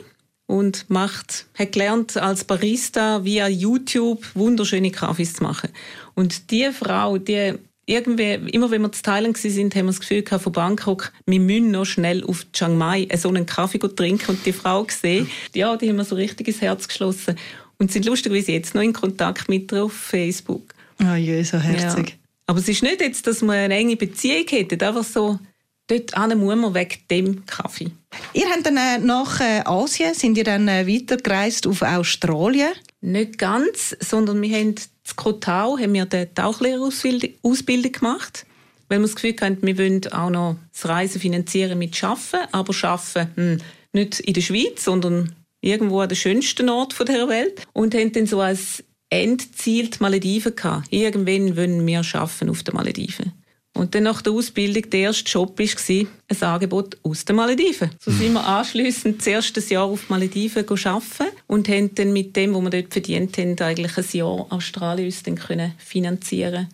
und 0.48 0.90
macht, 0.90 1.48
hat 1.56 1.74
gelernt, 1.74 2.16
als 2.16 2.46
Barista 2.46 3.26
via 3.26 3.48
YouTube 3.50 4.24
wunderschöne 4.34 4.92
Kaffees 4.92 5.34
zu 5.34 5.44
machen. 5.44 5.70
Und 6.14 6.52
diese 6.52 6.72
Frau, 6.72 7.18
die 7.18 7.56
irgendwie, 7.88 8.34
immer 8.52 8.72
wenn 8.72 8.82
wir 8.82 8.92
zu 8.92 9.04
Thailand 9.04 9.38
sind, 9.38 9.76
haben 9.76 9.86
wir 9.86 9.92
das 9.92 10.00
Gefühl 10.00 10.24
gehabt, 10.24 10.44
von 10.44 10.54
Bangkok, 10.54 11.12
wir 11.26 11.40
müssen 11.40 11.72
noch 11.72 11.86
schnell 11.86 12.24
auf 12.24 12.46
Chiang 12.54 12.78
Mai 12.78 13.08
so 13.18 13.30
einen 13.30 13.46
Kaffee 13.46 13.78
trinken 13.80 14.32
und 14.32 14.46
die 14.46 14.54
Frau 14.54 14.84
gesehen, 14.84 15.30
ja, 15.54 15.76
die 15.76 15.90
haben 15.90 15.98
mir 15.98 16.06
so 16.06 16.16
richtig 16.16 16.48
ins 16.48 16.62
Herz 16.62 16.88
geschlossen 16.88 17.36
und 17.78 17.92
sind 17.92 18.06
lustigerweise 18.06 18.54
jetzt 18.54 18.76
noch 18.76 18.82
in 18.82 18.94
Kontakt 18.94 19.50
mit 19.50 19.72
ihr 19.72 19.86
auf 19.86 19.94
Facebook. 19.94 20.74
Oh 21.02 21.16
je, 21.16 21.44
so 21.44 21.58
herzig. 21.58 22.10
Ja. 22.10 22.16
Aber 22.48 22.60
es 22.60 22.68
ist 22.68 22.84
nicht 22.84 23.02
jetzt, 23.02 23.26
dass 23.28 23.42
man 23.42 23.56
eine 23.56 23.76
enge 23.76 23.96
Beziehung 23.96 24.46
hätte, 24.48 24.86
einfach 24.86 25.04
so, 25.04 25.40
dort 25.88 26.36
muss 26.36 26.56
man 26.56 26.74
wegen 26.74 27.00
dem 27.10 27.46
Kaffee. 27.46 27.92
Ihr 28.34 28.50
habt 28.50 28.66
dann 28.66 28.78
äh, 28.78 29.00
nach 29.00 29.40
äh, 29.42 29.62
Asien, 29.66 30.14
sind 30.14 30.38
ihr 30.38 30.44
dann 30.44 30.68
äh, 30.68 30.88
weitergereist 30.88 31.68
auf 31.68 31.82
Australien? 31.82 32.70
Nicht 33.02 33.38
ganz, 33.38 33.96
sondern 34.00 34.42
wir 34.42 34.56
haben 34.56 34.76
in 35.06 35.16
Kotau 35.16 35.78
haben 35.78 35.94
wir 35.94 36.08
eine 36.12 36.34
Tauchlehrerausbildung 36.34 37.92
gemacht, 37.92 38.46
weil 38.90 39.00
wir 39.00 39.08
das 39.08 39.16
Gefühl 39.16 39.36
hatten, 39.40 39.62
wir 39.62 39.78
wollen 39.78 40.08
auch 40.12 40.30
noch 40.30 40.58
das 40.72 40.88
Reisen 40.88 41.22
finanzieren 41.22 41.78
mit 41.78 42.04
Arbeiten, 42.04 42.48
aber 42.52 42.74
Arbeiten 42.84 43.32
hm, 43.36 43.58
nicht 43.94 44.20
in 44.22 44.34
der 44.34 44.42
Schweiz, 44.42 44.84
sondern 44.84 45.36
irgendwo 45.66 46.00
an 46.00 46.10
der 46.10 46.16
schönsten 46.16 46.70
Ort 46.70 46.96
der 47.08 47.28
Welt 47.28 47.66
und 47.74 47.96
haben 47.96 48.12
dann 48.12 48.28
so 48.28 48.40
als 48.40 48.84
Endziel 49.10 49.90
die 49.90 49.98
Malediven 50.00 50.56
gehabt. 50.56 50.88
Irgendwann 50.92 51.58
wollen 51.58 51.86
wir 51.86 52.04
schaffen 52.04 52.50
auf 52.50 52.64
den 52.64 52.76
Malediven. 52.76 53.34
Und 53.74 53.94
dann 53.94 54.04
nach 54.04 54.22
der 54.22 54.32
Ausbildung, 54.32 54.90
der 54.90 55.02
erste 55.02 55.30
Job 55.30 55.60
war 55.60 55.96
ein 56.30 56.44
Angebot 56.44 56.98
aus 57.04 57.26
den 57.26 57.36
Malediven. 57.36 57.90
So 58.00 58.10
sind 58.10 58.32
wir 58.32 58.48
anschliessend 58.48 59.20
das 59.20 59.28
erste 59.28 59.60
Jahr 59.60 59.84
auf 59.84 60.10
Malediven 60.10 60.66
arbeiten 60.66 61.36
und 61.48 61.68
haben 61.68 61.94
dann 61.94 62.14
mit 62.14 62.38
dem, 62.38 62.54
was 62.54 62.64
wir 62.64 62.70
dort 62.70 62.94
verdient 62.94 63.38
haben, 63.38 63.60
eigentlich 63.60 63.98
ein 63.98 64.06
Jahr 64.14 64.48
Australien 64.50 65.14
dann 65.26 65.36
können 65.36 65.74
finanzieren 65.78 66.70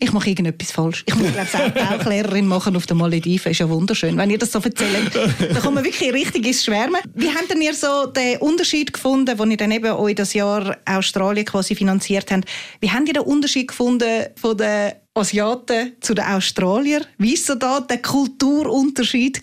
ich 0.00 0.12
mache 0.12 0.30
irgendetwas 0.30 0.72
falsch. 0.72 1.04
Ich 1.06 1.14
muss, 1.14 1.30
glaube 1.32 1.72
ich, 1.74 1.82
auch 1.82 2.04
Lehrerin 2.06 2.46
machen 2.46 2.74
auf 2.74 2.86
den 2.86 2.96
Malediven. 2.96 3.52
Ist 3.52 3.58
ja 3.58 3.68
wunderschön. 3.68 4.16
Wenn 4.16 4.30
ihr 4.30 4.38
das 4.38 4.50
so 4.50 4.58
erzählt, 4.58 5.14
dann 5.14 5.60
kommen 5.60 5.76
wir 5.76 5.84
wirklich 5.84 6.12
richtig 6.12 6.46
ins 6.46 6.64
Schwärmen. 6.64 7.00
Wie 7.14 7.28
habt 7.28 7.54
ihr 7.54 7.74
so 7.74 8.06
den 8.06 8.38
Unterschied 8.38 8.92
gefunden, 8.92 9.38
wo 9.38 9.44
ihr 9.44 9.56
dann 9.56 9.70
eben 9.70 9.92
euch 9.92 10.14
das 10.14 10.32
Jahr 10.32 10.76
Australien 10.86 11.44
quasi 11.44 11.74
finanziert 11.74 12.30
habt? 12.30 12.46
Wie 12.80 12.90
habt 12.90 13.08
ihr 13.08 13.14
den 13.14 13.22
Unterschied 13.24 13.68
gefunden 13.68 14.26
von 14.36 14.56
den 14.56 14.92
Asiaten 15.14 15.92
zu 16.00 16.14
den 16.14 16.24
Australiern? 16.24 17.04
Wie 17.18 17.36
war 17.36 17.56
da 17.56 17.80
der 17.80 18.00
Kulturunterschied? 18.00 19.40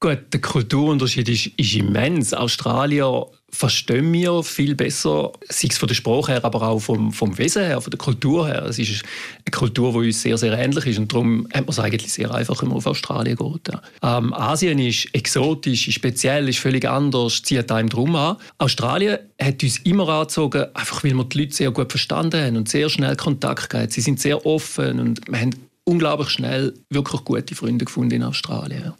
Gut, 0.00 0.18
der 0.32 0.40
Kulturunterschied 0.40 1.28
ist, 1.28 1.46
ist 1.56 1.74
immens. 1.74 2.32
Australier 2.32 3.26
verstehen 3.50 4.12
wir 4.12 4.42
viel 4.42 4.74
besser, 4.74 5.32
sei 5.48 5.68
es 5.70 5.78
von 5.78 5.88
der 5.88 5.94
Sprache 5.94 6.32
her, 6.32 6.44
aber 6.44 6.62
auch 6.62 6.78
vom, 6.78 7.12
vom 7.12 7.36
Wesen 7.38 7.64
her, 7.64 7.80
von 7.80 7.90
der 7.90 7.98
Kultur 7.98 8.46
her. 8.46 8.64
Es 8.64 8.78
ist 8.78 9.02
eine 9.44 9.50
Kultur, 9.50 9.92
die 9.92 10.08
uns 10.08 10.22
sehr, 10.22 10.36
sehr 10.36 10.56
ähnlich 10.58 10.86
ist 10.86 10.98
und 10.98 11.12
darum 11.12 11.46
hat 11.52 11.62
man 11.62 11.70
es 11.70 11.78
eigentlich 11.78 12.12
sehr 12.12 12.32
einfach, 12.32 12.60
wenn 12.60 12.68
man 12.68 12.78
auf 12.78 12.86
Australien 12.86 13.36
geht. 13.36 13.68
Ja. 13.72 14.18
Ähm, 14.18 14.34
Asien 14.34 14.78
ist 14.78 15.08
exotisch, 15.14 15.88
ist 15.88 15.94
speziell, 15.94 16.48
ist 16.48 16.58
völlig 16.58 16.86
anders, 16.88 17.42
zieht 17.42 17.72
einem 17.72 17.88
drum 17.88 18.14
an. 18.16 18.36
Australien 18.58 19.18
hat 19.40 19.62
uns 19.62 19.78
immer 19.78 20.08
angezogen, 20.08 20.66
einfach 20.74 21.02
weil 21.02 21.14
wir 21.14 21.24
die 21.24 21.40
Leute 21.40 21.54
sehr 21.54 21.70
gut 21.70 21.90
verstanden 21.90 22.40
haben 22.40 22.56
und 22.56 22.68
sehr 22.68 22.88
schnell 22.90 23.16
Kontakt 23.16 23.70
gehabt. 23.70 23.92
Sie 23.92 24.02
sind 24.02 24.20
sehr 24.20 24.44
offen 24.44 25.00
und 25.00 25.20
wir 25.26 25.40
haben 25.40 25.54
unglaublich 25.84 26.28
schnell 26.28 26.74
wirklich 26.90 27.24
gute 27.24 27.54
Freunde 27.54 27.86
gefunden 27.86 28.16
in 28.16 28.22
Australien. 28.22 28.92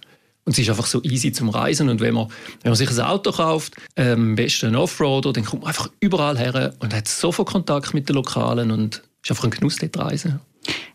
Und 0.49 0.53
es 0.53 0.61
ist 0.61 0.71
einfach 0.71 0.87
so 0.87 1.03
easy 1.03 1.31
zum 1.31 1.51
Reisen. 1.51 1.91
Und 1.91 2.01
wenn 2.01 2.15
man, 2.15 2.29
wenn 2.63 2.71
man 2.71 2.75
sich 2.75 2.89
ein 2.89 3.01
Auto 3.01 3.33
kauft, 3.33 3.75
ähm, 3.97 4.31
am 4.31 4.35
besten 4.35 4.69
ein 4.69 4.77
Offroader, 4.77 5.35
dann 5.35 5.45
kommt 5.45 5.61
man 5.61 5.69
einfach 5.69 5.91
überall 6.01 6.39
her 6.39 6.73
und 6.79 6.95
hat 6.95 7.07
sofort 7.07 7.51
Kontakt 7.51 7.93
mit 7.93 8.09
den 8.09 8.17
Lokalen 8.17 8.71
und 8.71 8.95
es 8.95 9.03
ist 9.25 9.31
einfach 9.33 9.45
ein 9.45 9.51
Genuss, 9.51 9.77
dort 9.77 9.95
zu 9.95 10.01
reisen. 10.01 10.41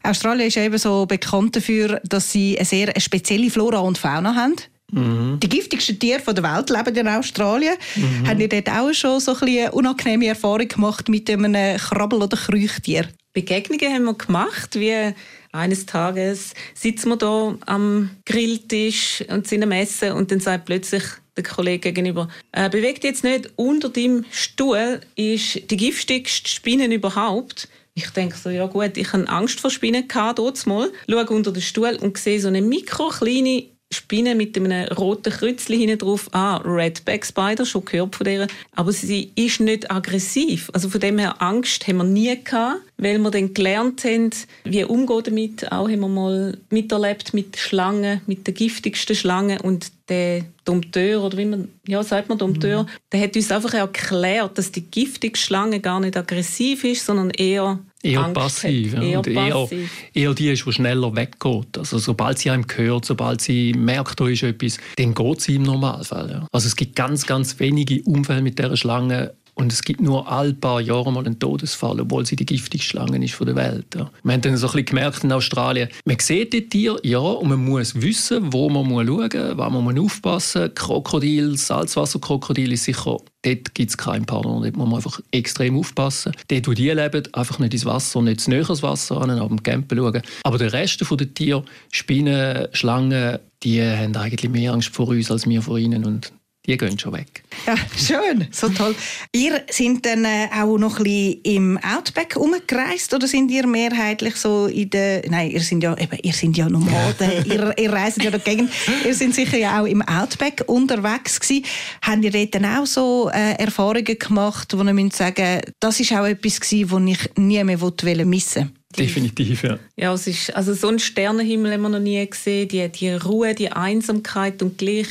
Australien 0.02 0.48
ist 0.48 0.58
eben 0.58 0.80
so 0.80 1.06
bekannt 1.06 1.56
dafür, 1.56 2.02
dass 2.04 2.32
sie 2.32 2.58
eine 2.58 2.66
sehr 2.66 3.00
spezielle 3.00 3.52
Flora 3.52 3.78
und 3.78 4.00
Fauna 4.00 4.34
haben. 4.34 4.56
Mhm. 4.92 5.40
Die 5.40 5.50
giftigsten 5.50 6.00
Tiere 6.00 6.34
der 6.34 6.44
Welt 6.44 6.72
leben 6.72 6.96
in 6.96 7.08
Australien. 7.08 7.76
Mhm. 7.96 8.28
Haben 8.28 8.40
ihr 8.40 8.50
dort 8.50 8.70
auch 8.70 8.92
schon 8.92 9.20
so 9.20 9.36
ein 9.36 9.48
eine 9.48 9.72
unangenehme 9.72 10.26
Erfahrung 10.26 10.68
gemacht 10.68 11.10
mit 11.10 11.30
einem 11.30 11.78
Krabbel- 11.78 12.24
oder 12.24 12.38
Kreuchtier? 12.38 13.08
Begegnungen 13.34 13.94
haben 13.94 14.06
wir 14.06 14.14
gemacht, 14.16 14.80
wie 14.80 15.14
eines 15.54 15.86
Tages 15.86 16.54
sitzen 16.74 17.10
wir 17.10 17.18
da 17.18 17.56
am 17.66 18.10
Grilltisch 18.26 19.24
und 19.30 19.48
sind 19.48 19.64
am 19.64 19.72
Essen 19.72 20.12
und 20.12 20.32
dann 20.32 20.40
sagt 20.40 20.66
plötzlich 20.66 21.04
der 21.38 21.44
Kollege 21.44 21.92
gegenüber, 21.92 22.28
äh, 22.52 22.70
bewegt 22.70 23.04
jetzt 23.04 23.24
nicht 23.24 23.52
unter 23.56 23.90
dem 23.90 24.26
Stuhl, 24.32 25.02
ist 25.16 25.70
die 25.72 25.78
giftigste 25.78 26.50
Spinne 26.50 26.94
überhaupt. 26.94 27.68
Ich 27.96 28.10
denke 28.10 28.36
so, 28.36 28.50
ja 28.50 28.66
gut, 28.66 28.98
ich 28.98 29.14
hatte 29.14 29.30
Angst 29.30 29.60
vor 29.60 29.70
Spinnen 29.70 30.08
dort 30.08 30.66
mal, 30.66 30.92
schaue 31.10 31.26
unter 31.28 31.52
den 31.52 31.62
Stuhl 31.62 31.98
und 32.02 32.18
sehe 32.18 32.40
so 32.40 32.48
eine 32.48 32.62
mikrokleine 32.62 33.66
Spinne 33.94 34.36
mit 34.36 34.58
einem 34.58 34.88
roten 34.90 35.32
Kreuzchen 35.32 35.80
hinten 35.80 36.00
drauf. 36.00 36.30
Ah, 36.32 36.58
Redback 36.58 37.26
Spider, 37.26 37.66
schon 37.66 37.86
gehört 37.86 38.16
von 38.16 38.26
der. 38.26 38.48
Aber 38.76 38.92
sie 38.92 39.32
ist 39.36 39.60
nicht 39.60 39.90
aggressiv. 39.92 40.70
Also 40.74 40.90
von 40.90 41.00
dem 41.00 41.20
her 41.20 41.42
Angst 41.42 41.88
haben 41.88 41.98
wir 41.98 42.04
nie 42.04 42.38
gehabt, 42.44 42.82
weil 42.98 43.20
wir 43.20 43.32
dann 43.32 43.54
gelernt 43.54 44.04
haben, 44.04 44.32
wie 44.64 44.84
umgehen 44.84 45.24
damit. 45.24 45.72
Auch 45.72 45.90
haben 45.90 46.00
wir 46.00 46.08
mal 46.08 46.58
miterlebt 46.70 47.34
mit 47.34 47.58
Schlangen, 47.58 48.22
mit 48.28 48.48
den 48.48 48.54
giftigsten 48.54 49.16
Schlangen 49.16 49.60
und 49.62 49.92
der 50.10 50.44
Dompteur, 50.66 51.24
oder 51.24 51.38
wie 51.38 51.46
man, 51.46 51.70
ja, 51.88 52.04
sagt 52.04 52.30
man 52.30 52.38
Dompteur, 52.38 52.84
mhm. 52.84 52.88
der 53.12 53.22
hat 53.22 53.36
uns 53.36 53.52
einfach 53.52 53.74
erklärt, 53.74 54.58
dass 54.58 54.72
die 54.72 54.82
giftige 54.82 55.38
Schlange 55.38 55.80
gar 55.80 56.00
nicht 56.00 56.18
aggressiv 56.18 56.84
ist, 56.84 57.06
sondern 57.06 57.30
eher 57.30 57.80
Eher 58.04 58.20
Angst 58.20 58.36
passiv. 58.36 58.94
Ja. 58.94 59.02
Eher, 59.02 59.18
und 59.20 59.34
passiv. 59.34 59.92
Eher, 60.14 60.24
eher 60.24 60.34
die 60.34 60.50
ist, 60.50 60.66
die 60.66 60.74
schneller 60.74 61.16
weggeht. 61.16 61.78
Also 61.78 61.98
sobald 61.98 62.38
sie 62.38 62.50
einem 62.50 62.66
hört, 62.76 63.06
sobald 63.06 63.42
sie 63.42 63.74
merkt, 63.74 64.20
da 64.20 64.28
ist 64.28 64.44
etwas, 64.44 64.78
dann 64.98 65.14
geht 65.14 65.42
sie 65.42 65.56
im 65.56 65.64
Normalfall. 65.64 66.30
Ja. 66.30 66.48
Also 66.52 66.68
es 66.68 66.76
gibt 66.76 66.96
ganz, 66.98 67.26
ganz 67.26 67.60
wenige 67.60 68.04
Unfälle 68.04 68.42
mit 68.42 68.60
dieser 68.60 68.76
Schlange, 68.76 69.34
und 69.56 69.72
es 69.72 69.84
gibt 69.84 70.02
nur 70.02 70.28
alle 70.28 70.54
paar 70.54 70.82
Jahre 70.82 71.12
mal 71.12 71.26
einen 71.26 71.40
Todesfall, 71.40 72.00
obwohl 72.00 72.26
sie 72.26 72.36
die 72.36 72.46
giftigste 72.46 72.90
Schlange 72.90 73.24
ist 73.24 73.36
von 73.36 73.48
der 73.48 73.56
Welt. 73.56 73.86
Ja. 73.96 74.10
Wir 74.24 74.34
haben 74.34 74.42
dann 74.42 74.58
so 74.58 74.68
ein 74.68 74.72
bisschen 74.72 74.86
gemerkt 74.86 75.24
in 75.24 75.32
Australien, 75.32 75.90
man 76.06 76.18
sieht 76.20 76.54
die 76.54 76.68
Tiere, 76.68 77.00
ja, 77.04 77.20
und 77.20 77.50
man 77.50 77.64
muss 77.64 78.02
wissen, 78.02 78.52
wo 78.52 78.70
man 78.70 78.88
muss 78.88 79.06
schauen 79.06 79.56
muss, 79.56 79.74
wo 79.74 79.82
man 79.82 80.00
aufpassen 80.00 80.64
muss. 80.64 80.76
Krokodil, 80.76 81.58
Salzwasserkrokodil 81.58 82.72
ist 82.72 82.86
sicher, 82.86 83.18
dort 83.44 83.76
gibt 83.76 83.90
es 83.90 83.98
keinen 83.98 84.26
Partner, 84.26 84.60
dort 84.62 84.78
muss 84.78 84.88
man 84.88 84.96
einfach 84.96 85.20
extrem 85.32 85.78
aufpassen. 85.78 86.34
Dort, 86.48 86.68
wo 86.68 86.74
die 86.74 86.90
leben, 86.90 87.24
einfach 87.34 87.60
nicht 87.60 87.74
ins 87.74 87.86
Wasser, 87.86 88.22
nicht 88.22 88.42
zu 88.42 88.50
näher 88.50 88.64
ans 88.64 88.84
Wasser 88.84 89.22
an, 89.22 89.30
aber 89.30 89.52
im 89.52 89.62
Campen 89.62 89.98
schauen. 89.98 90.22
Aber 90.44 90.58
der 90.58 90.74
Rest 90.74 91.00
der 91.02 91.34
Tiere, 91.34 91.64
Spinnen, 91.92 92.68
Schlangen, 92.72 93.40
die 93.62 93.82
haben 93.82 94.16
eigentlich 94.16 94.52
mehr 94.52 94.74
Angst 94.74 94.94
vor 94.94 95.08
uns 95.10 95.32
als 95.32 95.48
wir 95.48 95.62
vor 95.62 95.78
ihnen 95.78 96.06
und 96.06 96.34
die 96.66 96.78
gehen 96.78 96.98
schon 96.98 97.14
weg. 97.14 97.44
Ja, 97.68 97.76
schön, 97.98 98.48
so 98.52 98.70
toll. 98.70 98.96
Ihr 99.34 99.64
seid 99.70 100.06
dann 100.06 100.24
äh, 100.24 100.48
auch 100.56 100.78
noch 100.78 100.98
ein 100.98 101.04
bisschen 101.04 101.42
im 101.44 101.78
Outback 101.80 102.38
umgereist 102.38 103.14
oder 103.14 103.28
sind 103.28 103.52
ihr 103.52 103.68
mehrheitlich 103.68 104.36
so 104.38 104.68
in 104.68 104.90
der, 104.90 105.24
nein, 105.30 105.52
ihr 105.52 105.60
sind 105.60 105.84
ja, 105.84 105.98
eben, 105.98 106.18
ihr 106.22 106.34
sind 106.34 106.56
ja 106.56 106.70
Nomaden, 106.70 107.32
ihr, 107.46 107.78
ihr 107.78 107.92
reist 107.92 108.24
ja 108.24 108.32
dagegen, 108.32 108.70
ihr 109.06 109.14
seid 109.14 109.34
sicher 109.34 109.58
ja 109.58 109.82
auch 109.82 109.86
im 109.86 110.02
Outback 110.04 110.64
unterwegs 110.68 111.40
gewesen. 111.40 111.66
Habt 112.02 112.24
ihr 112.24 112.32
dort 112.32 112.56
dann 112.56 112.66
auch 112.66 112.86
so 112.86 113.30
äh, 113.34 113.56
Erfahrungen 113.56 114.18
gemacht, 114.18 114.74
wo 114.78 114.84
ihr 114.84 114.94
müsst 114.94 115.18
sagen, 115.18 115.62
das 115.82 116.00
ist 116.00 116.14
auch 116.14 116.26
etwas 116.26 116.62
gewesen, 116.62 116.92
was 116.92 117.04
ich 117.12 117.38
nie 117.38 117.64
mehr 117.64 117.76
missen 117.76 117.82
wollte? 117.82 118.72
Definitiv, 118.98 119.64
ja. 119.64 119.80
Ja, 119.98 120.14
es 120.14 120.28
ist, 120.28 120.56
also 120.56 120.74
so 120.74 120.88
einen 120.88 121.00
Sternenhimmel 121.00 121.74
haben 121.74 121.82
wir 121.82 121.90
noch 121.90 122.00
nie 122.00 122.26
gesehen, 122.26 122.68
die, 122.68 122.88
die 122.90 123.12
Ruhe, 123.12 123.56
die 123.56 123.72
Einsamkeit 123.72 124.62
und 124.62 124.78
gleich 124.78 125.08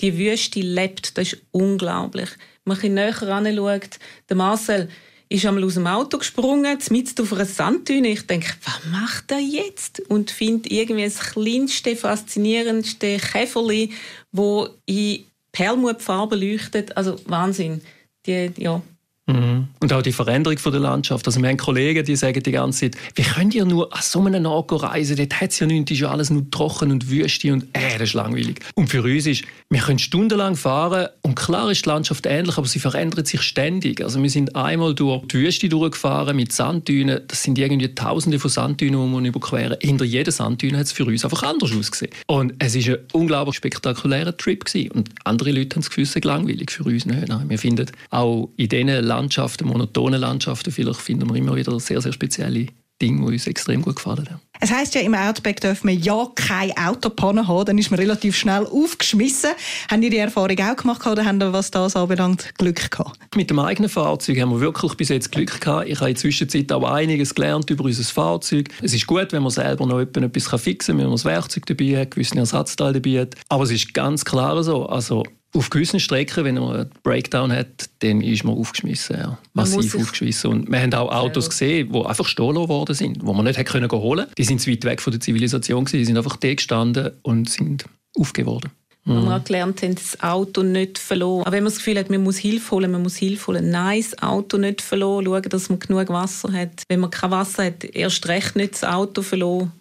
die 0.00 0.16
Wüste 0.16 0.60
lebt, 0.60 1.16
das 1.18 1.32
ist 1.32 1.42
unglaublich. 1.50 2.30
Wenn 2.64 2.76
man 2.76 2.84
ein 2.84 2.94
näher 2.94 3.22
anschaut, 3.22 3.98
der 4.28 4.36
Marcel 4.36 4.88
ist 5.28 5.44
einmal 5.44 5.64
aus 5.64 5.74
dem 5.74 5.86
Auto 5.86 6.18
gesprungen, 6.18 6.78
mitten 6.90 7.22
auf 7.22 7.32
einer 7.32 7.44
Sanddüne. 7.44 8.08
Ich 8.08 8.26
denke, 8.26 8.52
was 8.64 8.86
macht 8.90 9.30
er 9.30 9.40
jetzt? 9.40 10.00
Und 10.08 10.30
finde 10.30 10.70
irgendwie 10.70 11.04
das 11.04 11.18
kleinste, 11.18 11.96
faszinierendste 11.96 13.18
Käferli, 13.18 13.92
wo 14.32 14.68
in 14.86 15.24
Perlmutfarbe 15.52 16.36
leuchtet. 16.36 16.96
Also 16.96 17.20
Wahnsinn. 17.26 17.82
Die, 18.26 18.50
ja, 18.56 18.82
Mhm. 19.28 19.67
Und 19.80 19.92
auch 19.92 20.02
die 20.02 20.12
Veränderung 20.12 20.58
der 20.64 20.80
Landschaft. 20.80 21.26
Also 21.26 21.40
wir 21.40 21.48
haben 21.48 21.56
Kollegen, 21.56 22.04
die 22.04 22.16
sagen 22.16 22.42
die 22.42 22.52
ganze 22.52 22.90
Zeit, 22.90 22.96
wie 23.14 23.22
könnt 23.22 23.54
ihr 23.54 23.64
nur 23.64 23.92
an 23.94 24.02
so 24.02 24.24
einem 24.24 24.46
Ort 24.46 24.70
reisen? 24.82 25.16
Dort 25.16 25.40
hat 25.40 25.50
es 25.50 25.58
ja 25.58 25.66
nichts, 25.66 25.90
ist 25.92 26.00
ja 26.00 26.10
alles 26.10 26.30
nur 26.30 26.50
trocken 26.50 26.90
und 26.90 27.10
Wüste 27.10 27.52
und 27.52 27.64
äh, 27.72 27.98
das 27.98 28.08
ist 28.08 28.14
langweilig. 28.14 28.60
Und 28.74 28.88
für 28.88 29.02
uns 29.02 29.26
ist, 29.26 29.44
wir 29.70 29.80
können 29.80 29.98
stundenlang 29.98 30.56
fahren 30.56 31.08
und 31.22 31.34
klar 31.36 31.70
ist 31.70 31.84
die 31.84 31.88
Landschaft 31.88 32.26
ähnlich, 32.26 32.58
aber 32.58 32.66
sie 32.66 32.78
verändert 32.78 33.26
sich 33.26 33.42
ständig. 33.42 34.02
Also 34.02 34.22
wir 34.22 34.30
sind 34.30 34.56
einmal 34.56 34.94
durch 34.94 35.26
die 35.26 35.38
Wüste 35.38 35.68
durchgefahren 35.68 36.36
mit 36.36 36.52
Sanddünen. 36.52 37.20
Das 37.28 37.42
sind 37.42 37.58
irgendwie 37.58 37.94
tausende 37.94 38.38
von 38.38 38.50
Sanddünen, 38.50 39.14
die 39.14 39.22
wir 39.22 39.28
überqueren. 39.28 39.76
Hinter 39.80 40.04
jeder 40.04 40.32
Sanddüne 40.32 40.78
hat 40.78 40.86
es 40.86 40.92
für 40.92 41.04
uns 41.04 41.24
einfach 41.24 41.42
anders 41.42 41.72
ausgesehen. 41.72 42.12
Und 42.26 42.54
es 42.58 42.74
war 42.74 42.94
ein 42.94 43.00
unglaublich 43.12 43.56
spektakulärer 43.56 44.36
Trip 44.36 44.64
gewesen. 44.64 44.90
Und 44.92 45.10
andere 45.24 45.50
Leute 45.50 45.76
haben 45.76 45.82
das 45.82 45.90
Gefühl, 45.90 46.04
es 46.04 46.24
langweilig. 46.24 46.70
Für 46.70 46.84
uns 46.84 47.06
nicht. 47.06 47.28
Nein, 47.28 47.48
wir 47.48 47.58
finden 47.58 47.86
auch 48.10 48.50
in 48.56 48.68
diesen 48.68 48.88
Landschaften, 48.88 49.67
monotonen 49.68 50.20
Landschaften, 50.20 50.72
vielleicht 50.72 51.00
finden 51.00 51.28
wir 51.28 51.36
immer 51.36 51.56
wieder 51.56 51.78
sehr, 51.80 52.00
sehr 52.00 52.12
spezielle 52.12 52.66
Dinge, 53.00 53.26
die 53.26 53.34
uns 53.34 53.46
extrem 53.46 53.82
gut 53.82 53.96
gefallen 53.96 54.28
haben. 54.28 54.40
Es 54.60 54.72
heisst 54.72 54.94
ja, 54.96 55.00
im 55.02 55.14
Outback 55.14 55.60
dürfen 55.60 55.88
wir 55.88 55.94
ja 55.94 56.26
keine 56.34 56.72
Autopanne 56.76 57.46
haben, 57.46 57.64
dann 57.64 57.78
ist 57.78 57.92
man 57.92 58.00
relativ 58.00 58.36
schnell 58.36 58.66
aufgeschmissen. 58.66 59.50
Haben 59.88 60.02
ihr 60.02 60.10
die 60.10 60.16
Erfahrung 60.16 60.58
auch 60.58 60.76
gemacht 60.76 61.06
oder 61.06 61.24
haben 61.24 61.40
ihr, 61.40 61.52
was 61.52 61.70
das 61.70 61.94
anbelangt, 61.94 62.52
Glück 62.58 62.90
gehabt? 62.90 63.18
Mit 63.36 63.50
dem 63.50 63.60
eigenen 63.60 63.88
Fahrzeug 63.88 64.40
haben 64.40 64.50
wir 64.50 64.60
wirklich 64.60 64.94
bis 64.94 65.10
jetzt 65.10 65.30
Glück 65.30 65.60
gehabt. 65.60 65.88
Ich 65.88 66.00
habe 66.00 66.10
in 66.10 66.14
der 66.14 66.20
Zwischenzeit 66.20 66.72
auch 66.72 66.82
einiges 66.90 67.34
gelernt 67.34 67.70
über 67.70 67.84
unser 67.84 68.02
Fahrzeug. 68.02 68.68
Es 68.82 68.92
ist 68.92 69.06
gut, 69.06 69.32
wenn 69.32 69.42
man 69.42 69.52
selber 69.52 69.86
noch 69.86 70.00
etwas 70.00 70.60
fixen 70.60 70.94
kann, 70.94 70.98
wenn 70.98 71.06
man 71.06 71.14
das 71.14 71.24
Werkzeug 71.24 71.66
dabei 71.66 72.00
hat, 72.00 72.10
gewisse 72.10 72.36
Ersatzteile 72.36 73.00
dabei 73.00 73.20
hat. 73.20 73.36
Aber 73.48 73.62
es 73.62 73.70
ist 73.70 73.94
ganz 73.94 74.24
klar 74.24 74.60
so, 74.64 74.86
also 74.86 75.22
auf 75.54 75.70
gewissen 75.70 75.98
Strecken, 75.98 76.44
wenn 76.44 76.56
man 76.56 76.76
einen 76.76 76.90
Breakdown 77.02 77.52
hat, 77.52 77.88
dann 78.00 78.20
ist 78.20 78.44
man 78.44 78.56
aufgeschmissen, 78.56 79.16
ja. 79.18 79.38
massiv 79.54 79.94
aufgeschmissen. 79.94 80.50
Und 80.50 80.70
wir 80.70 80.80
haben 80.80 80.92
auch 80.94 81.10
Autos 81.10 81.44
ja. 81.46 81.48
gesehen, 81.48 81.92
die 81.92 82.04
einfach 82.04 82.24
gestohlen 82.24 82.68
worden 82.68 82.94
sind, 82.94 83.22
die 83.22 83.24
man 83.24 83.44
nicht 83.44 83.58
hätte 83.58 83.72
können 83.72 83.90
holen 83.90 84.24
können. 84.26 84.34
Die 84.36 84.44
sind 84.44 84.60
zu 84.60 84.70
weit 84.70 84.84
weg 84.84 85.00
von 85.00 85.10
der 85.10 85.20
Zivilisation 85.20 85.84
gewesen. 85.84 85.98
die 85.98 86.04
sind 86.04 86.18
einfach 86.18 86.36
da 86.36 86.54
gestanden 86.54 87.12
und 87.22 87.48
sind 87.48 87.86
aufgeworden. 88.18 88.70
Mhm. 89.04 89.24
Wir 89.24 89.30
haben 89.30 89.44
gelernt 89.44 89.82
haben, 89.82 89.94
das 89.94 90.20
Auto 90.20 90.62
nicht 90.62 90.98
verloren. 90.98 91.42
Aber 91.42 91.52
wenn 91.52 91.64
man 91.64 91.72
das 91.72 91.78
Gefühl 91.78 91.98
hat, 91.98 92.10
man 92.10 92.22
muss 92.22 92.36
Hilfe 92.36 92.70
holen, 92.72 92.90
man 92.90 93.02
muss 93.02 93.16
Hilfe 93.16 93.46
holen. 93.46 93.70
Nein, 93.70 94.02
das 94.02 94.22
Auto 94.22 94.58
nicht 94.58 94.82
verloren. 94.82 95.24
Schauen, 95.24 95.42
dass 95.42 95.70
man 95.70 95.78
genug 95.78 96.08
Wasser 96.10 96.52
hat. 96.52 96.82
Wenn 96.88 97.00
man 97.00 97.10
kein 97.10 97.30
Wasser 97.30 97.64
hat, 97.64 97.84
erst 97.84 98.28
recht 98.28 98.54
nicht 98.54 98.74
das 98.74 98.84
Auto 98.84 99.22
verloren 99.22 99.72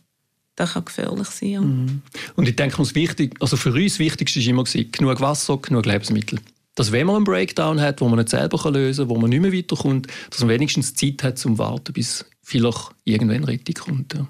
das 0.57 0.73
kann 0.73 0.85
gefährlich 0.85 1.27
sein. 1.27 1.49
Ja. 1.49 1.61
Mhm. 1.61 2.01
Und 2.35 2.49
ich 2.49 2.55
denke, 2.55 2.77
uns 2.77 2.95
wichtig, 2.95 3.35
also 3.39 3.55
für 3.55 3.71
uns 3.71 3.93
das 3.93 3.99
Wichtigste 3.99 4.39
war 4.41 4.47
immer, 4.47 4.63
genug 4.63 5.21
Wasser, 5.21 5.57
genug 5.57 5.85
Lebensmittel. 5.85 6.39
Dass 6.75 6.91
wenn 6.91 7.07
man 7.07 7.17
einen 7.17 7.25
Breakdown 7.25 7.79
hat, 7.79 8.01
wo 8.01 8.09
man 8.09 8.17
nicht 8.17 8.29
selber 8.29 8.71
lösen 8.71 9.07
kann, 9.07 9.15
wo 9.15 9.19
man 9.19 9.29
nicht 9.29 9.41
mehr 9.41 9.53
weiterkommt, 9.53 10.07
dass 10.29 10.39
man 10.41 10.49
wenigstens 10.49 10.93
Zeit 10.95 11.23
hat, 11.23 11.37
zum 11.37 11.57
Warten, 11.57 11.93
bis 11.93 12.25
vielleicht 12.41 12.89
irgendwann 13.05 13.43
Rettung 13.45 13.75
kommt. 13.75 14.13
Ja. 14.15 14.27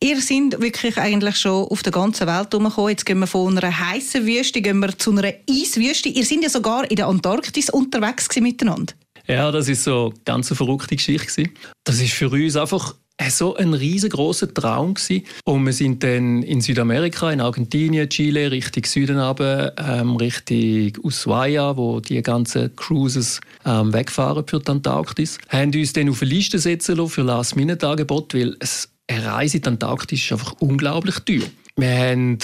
Ihr 0.00 0.20
seid 0.20 0.60
wirklich 0.60 0.96
eigentlich 0.96 1.36
schon 1.36 1.66
auf 1.66 1.82
der 1.82 1.92
ganzen 1.92 2.26
Welt 2.26 2.52
herumgekommen. 2.52 2.90
Jetzt 2.90 3.06
gehen 3.06 3.18
wir 3.20 3.26
von 3.26 3.56
einer 3.56 3.78
heißen 3.78 4.26
Wüste 4.26 4.60
gehen 4.62 4.78
wir 4.80 4.96
zu 4.96 5.10
einer 5.10 5.32
Eiswüste. 5.48 6.08
Ihr 6.08 6.24
seid 6.24 6.42
ja 6.42 6.48
sogar 6.48 6.88
in 6.88 6.96
der 6.96 7.06
Antarktis 7.06 7.70
unterwegs 7.70 8.28
miteinander. 8.40 8.94
Ja, 9.26 9.50
das 9.50 9.68
ist 9.68 9.84
so 9.84 10.10
eine 10.10 10.20
ganz 10.24 10.48
verrückte 10.48 10.96
Geschichte. 10.96 11.50
Das 11.84 12.00
ist 12.00 12.12
für 12.12 12.30
uns 12.30 12.56
einfach 12.56 12.94
so 13.30 13.56
ein 13.56 13.74
riesengroßer 13.74 14.52
Traum 14.54 14.94
gewesen. 14.94 15.24
Und 15.44 15.66
wir 15.66 15.72
sind 15.72 16.02
dann 16.02 16.42
in 16.42 16.60
Südamerika, 16.60 17.30
in 17.30 17.40
Argentinien, 17.40 18.08
Chile, 18.08 18.50
Richtung 18.50 18.84
Süden 18.84 19.18
runter, 19.18 19.74
ähm, 19.76 20.16
Richtung 20.16 20.92
Ushuaia, 21.02 21.76
wo 21.76 22.00
die 22.00 22.22
ganzen 22.22 22.74
Cruises 22.76 23.40
ähm, 23.64 23.92
wegfahren 23.92 24.46
für 24.46 24.60
die 24.60 24.70
Antarktis. 24.70 25.38
Haben 25.48 25.74
uns 25.74 25.92
dann 25.92 26.08
auf 26.08 26.22
eine 26.22 26.30
Liste 26.30 26.58
setzen 26.58 26.96
lassen 26.96 27.10
für 27.10 27.22
Last-Minute-Angebot, 27.22 28.34
weil 28.34 28.56
es, 28.60 28.88
eine 29.08 29.24
Reise 29.24 29.56
in 29.56 29.62
die 29.62 29.68
Antarktis 29.68 30.24
ist 30.24 30.32
einfach 30.32 30.54
unglaublich 30.60 31.18
teuer. 31.20 31.48
Wir 31.76 31.90
haben 31.90 32.38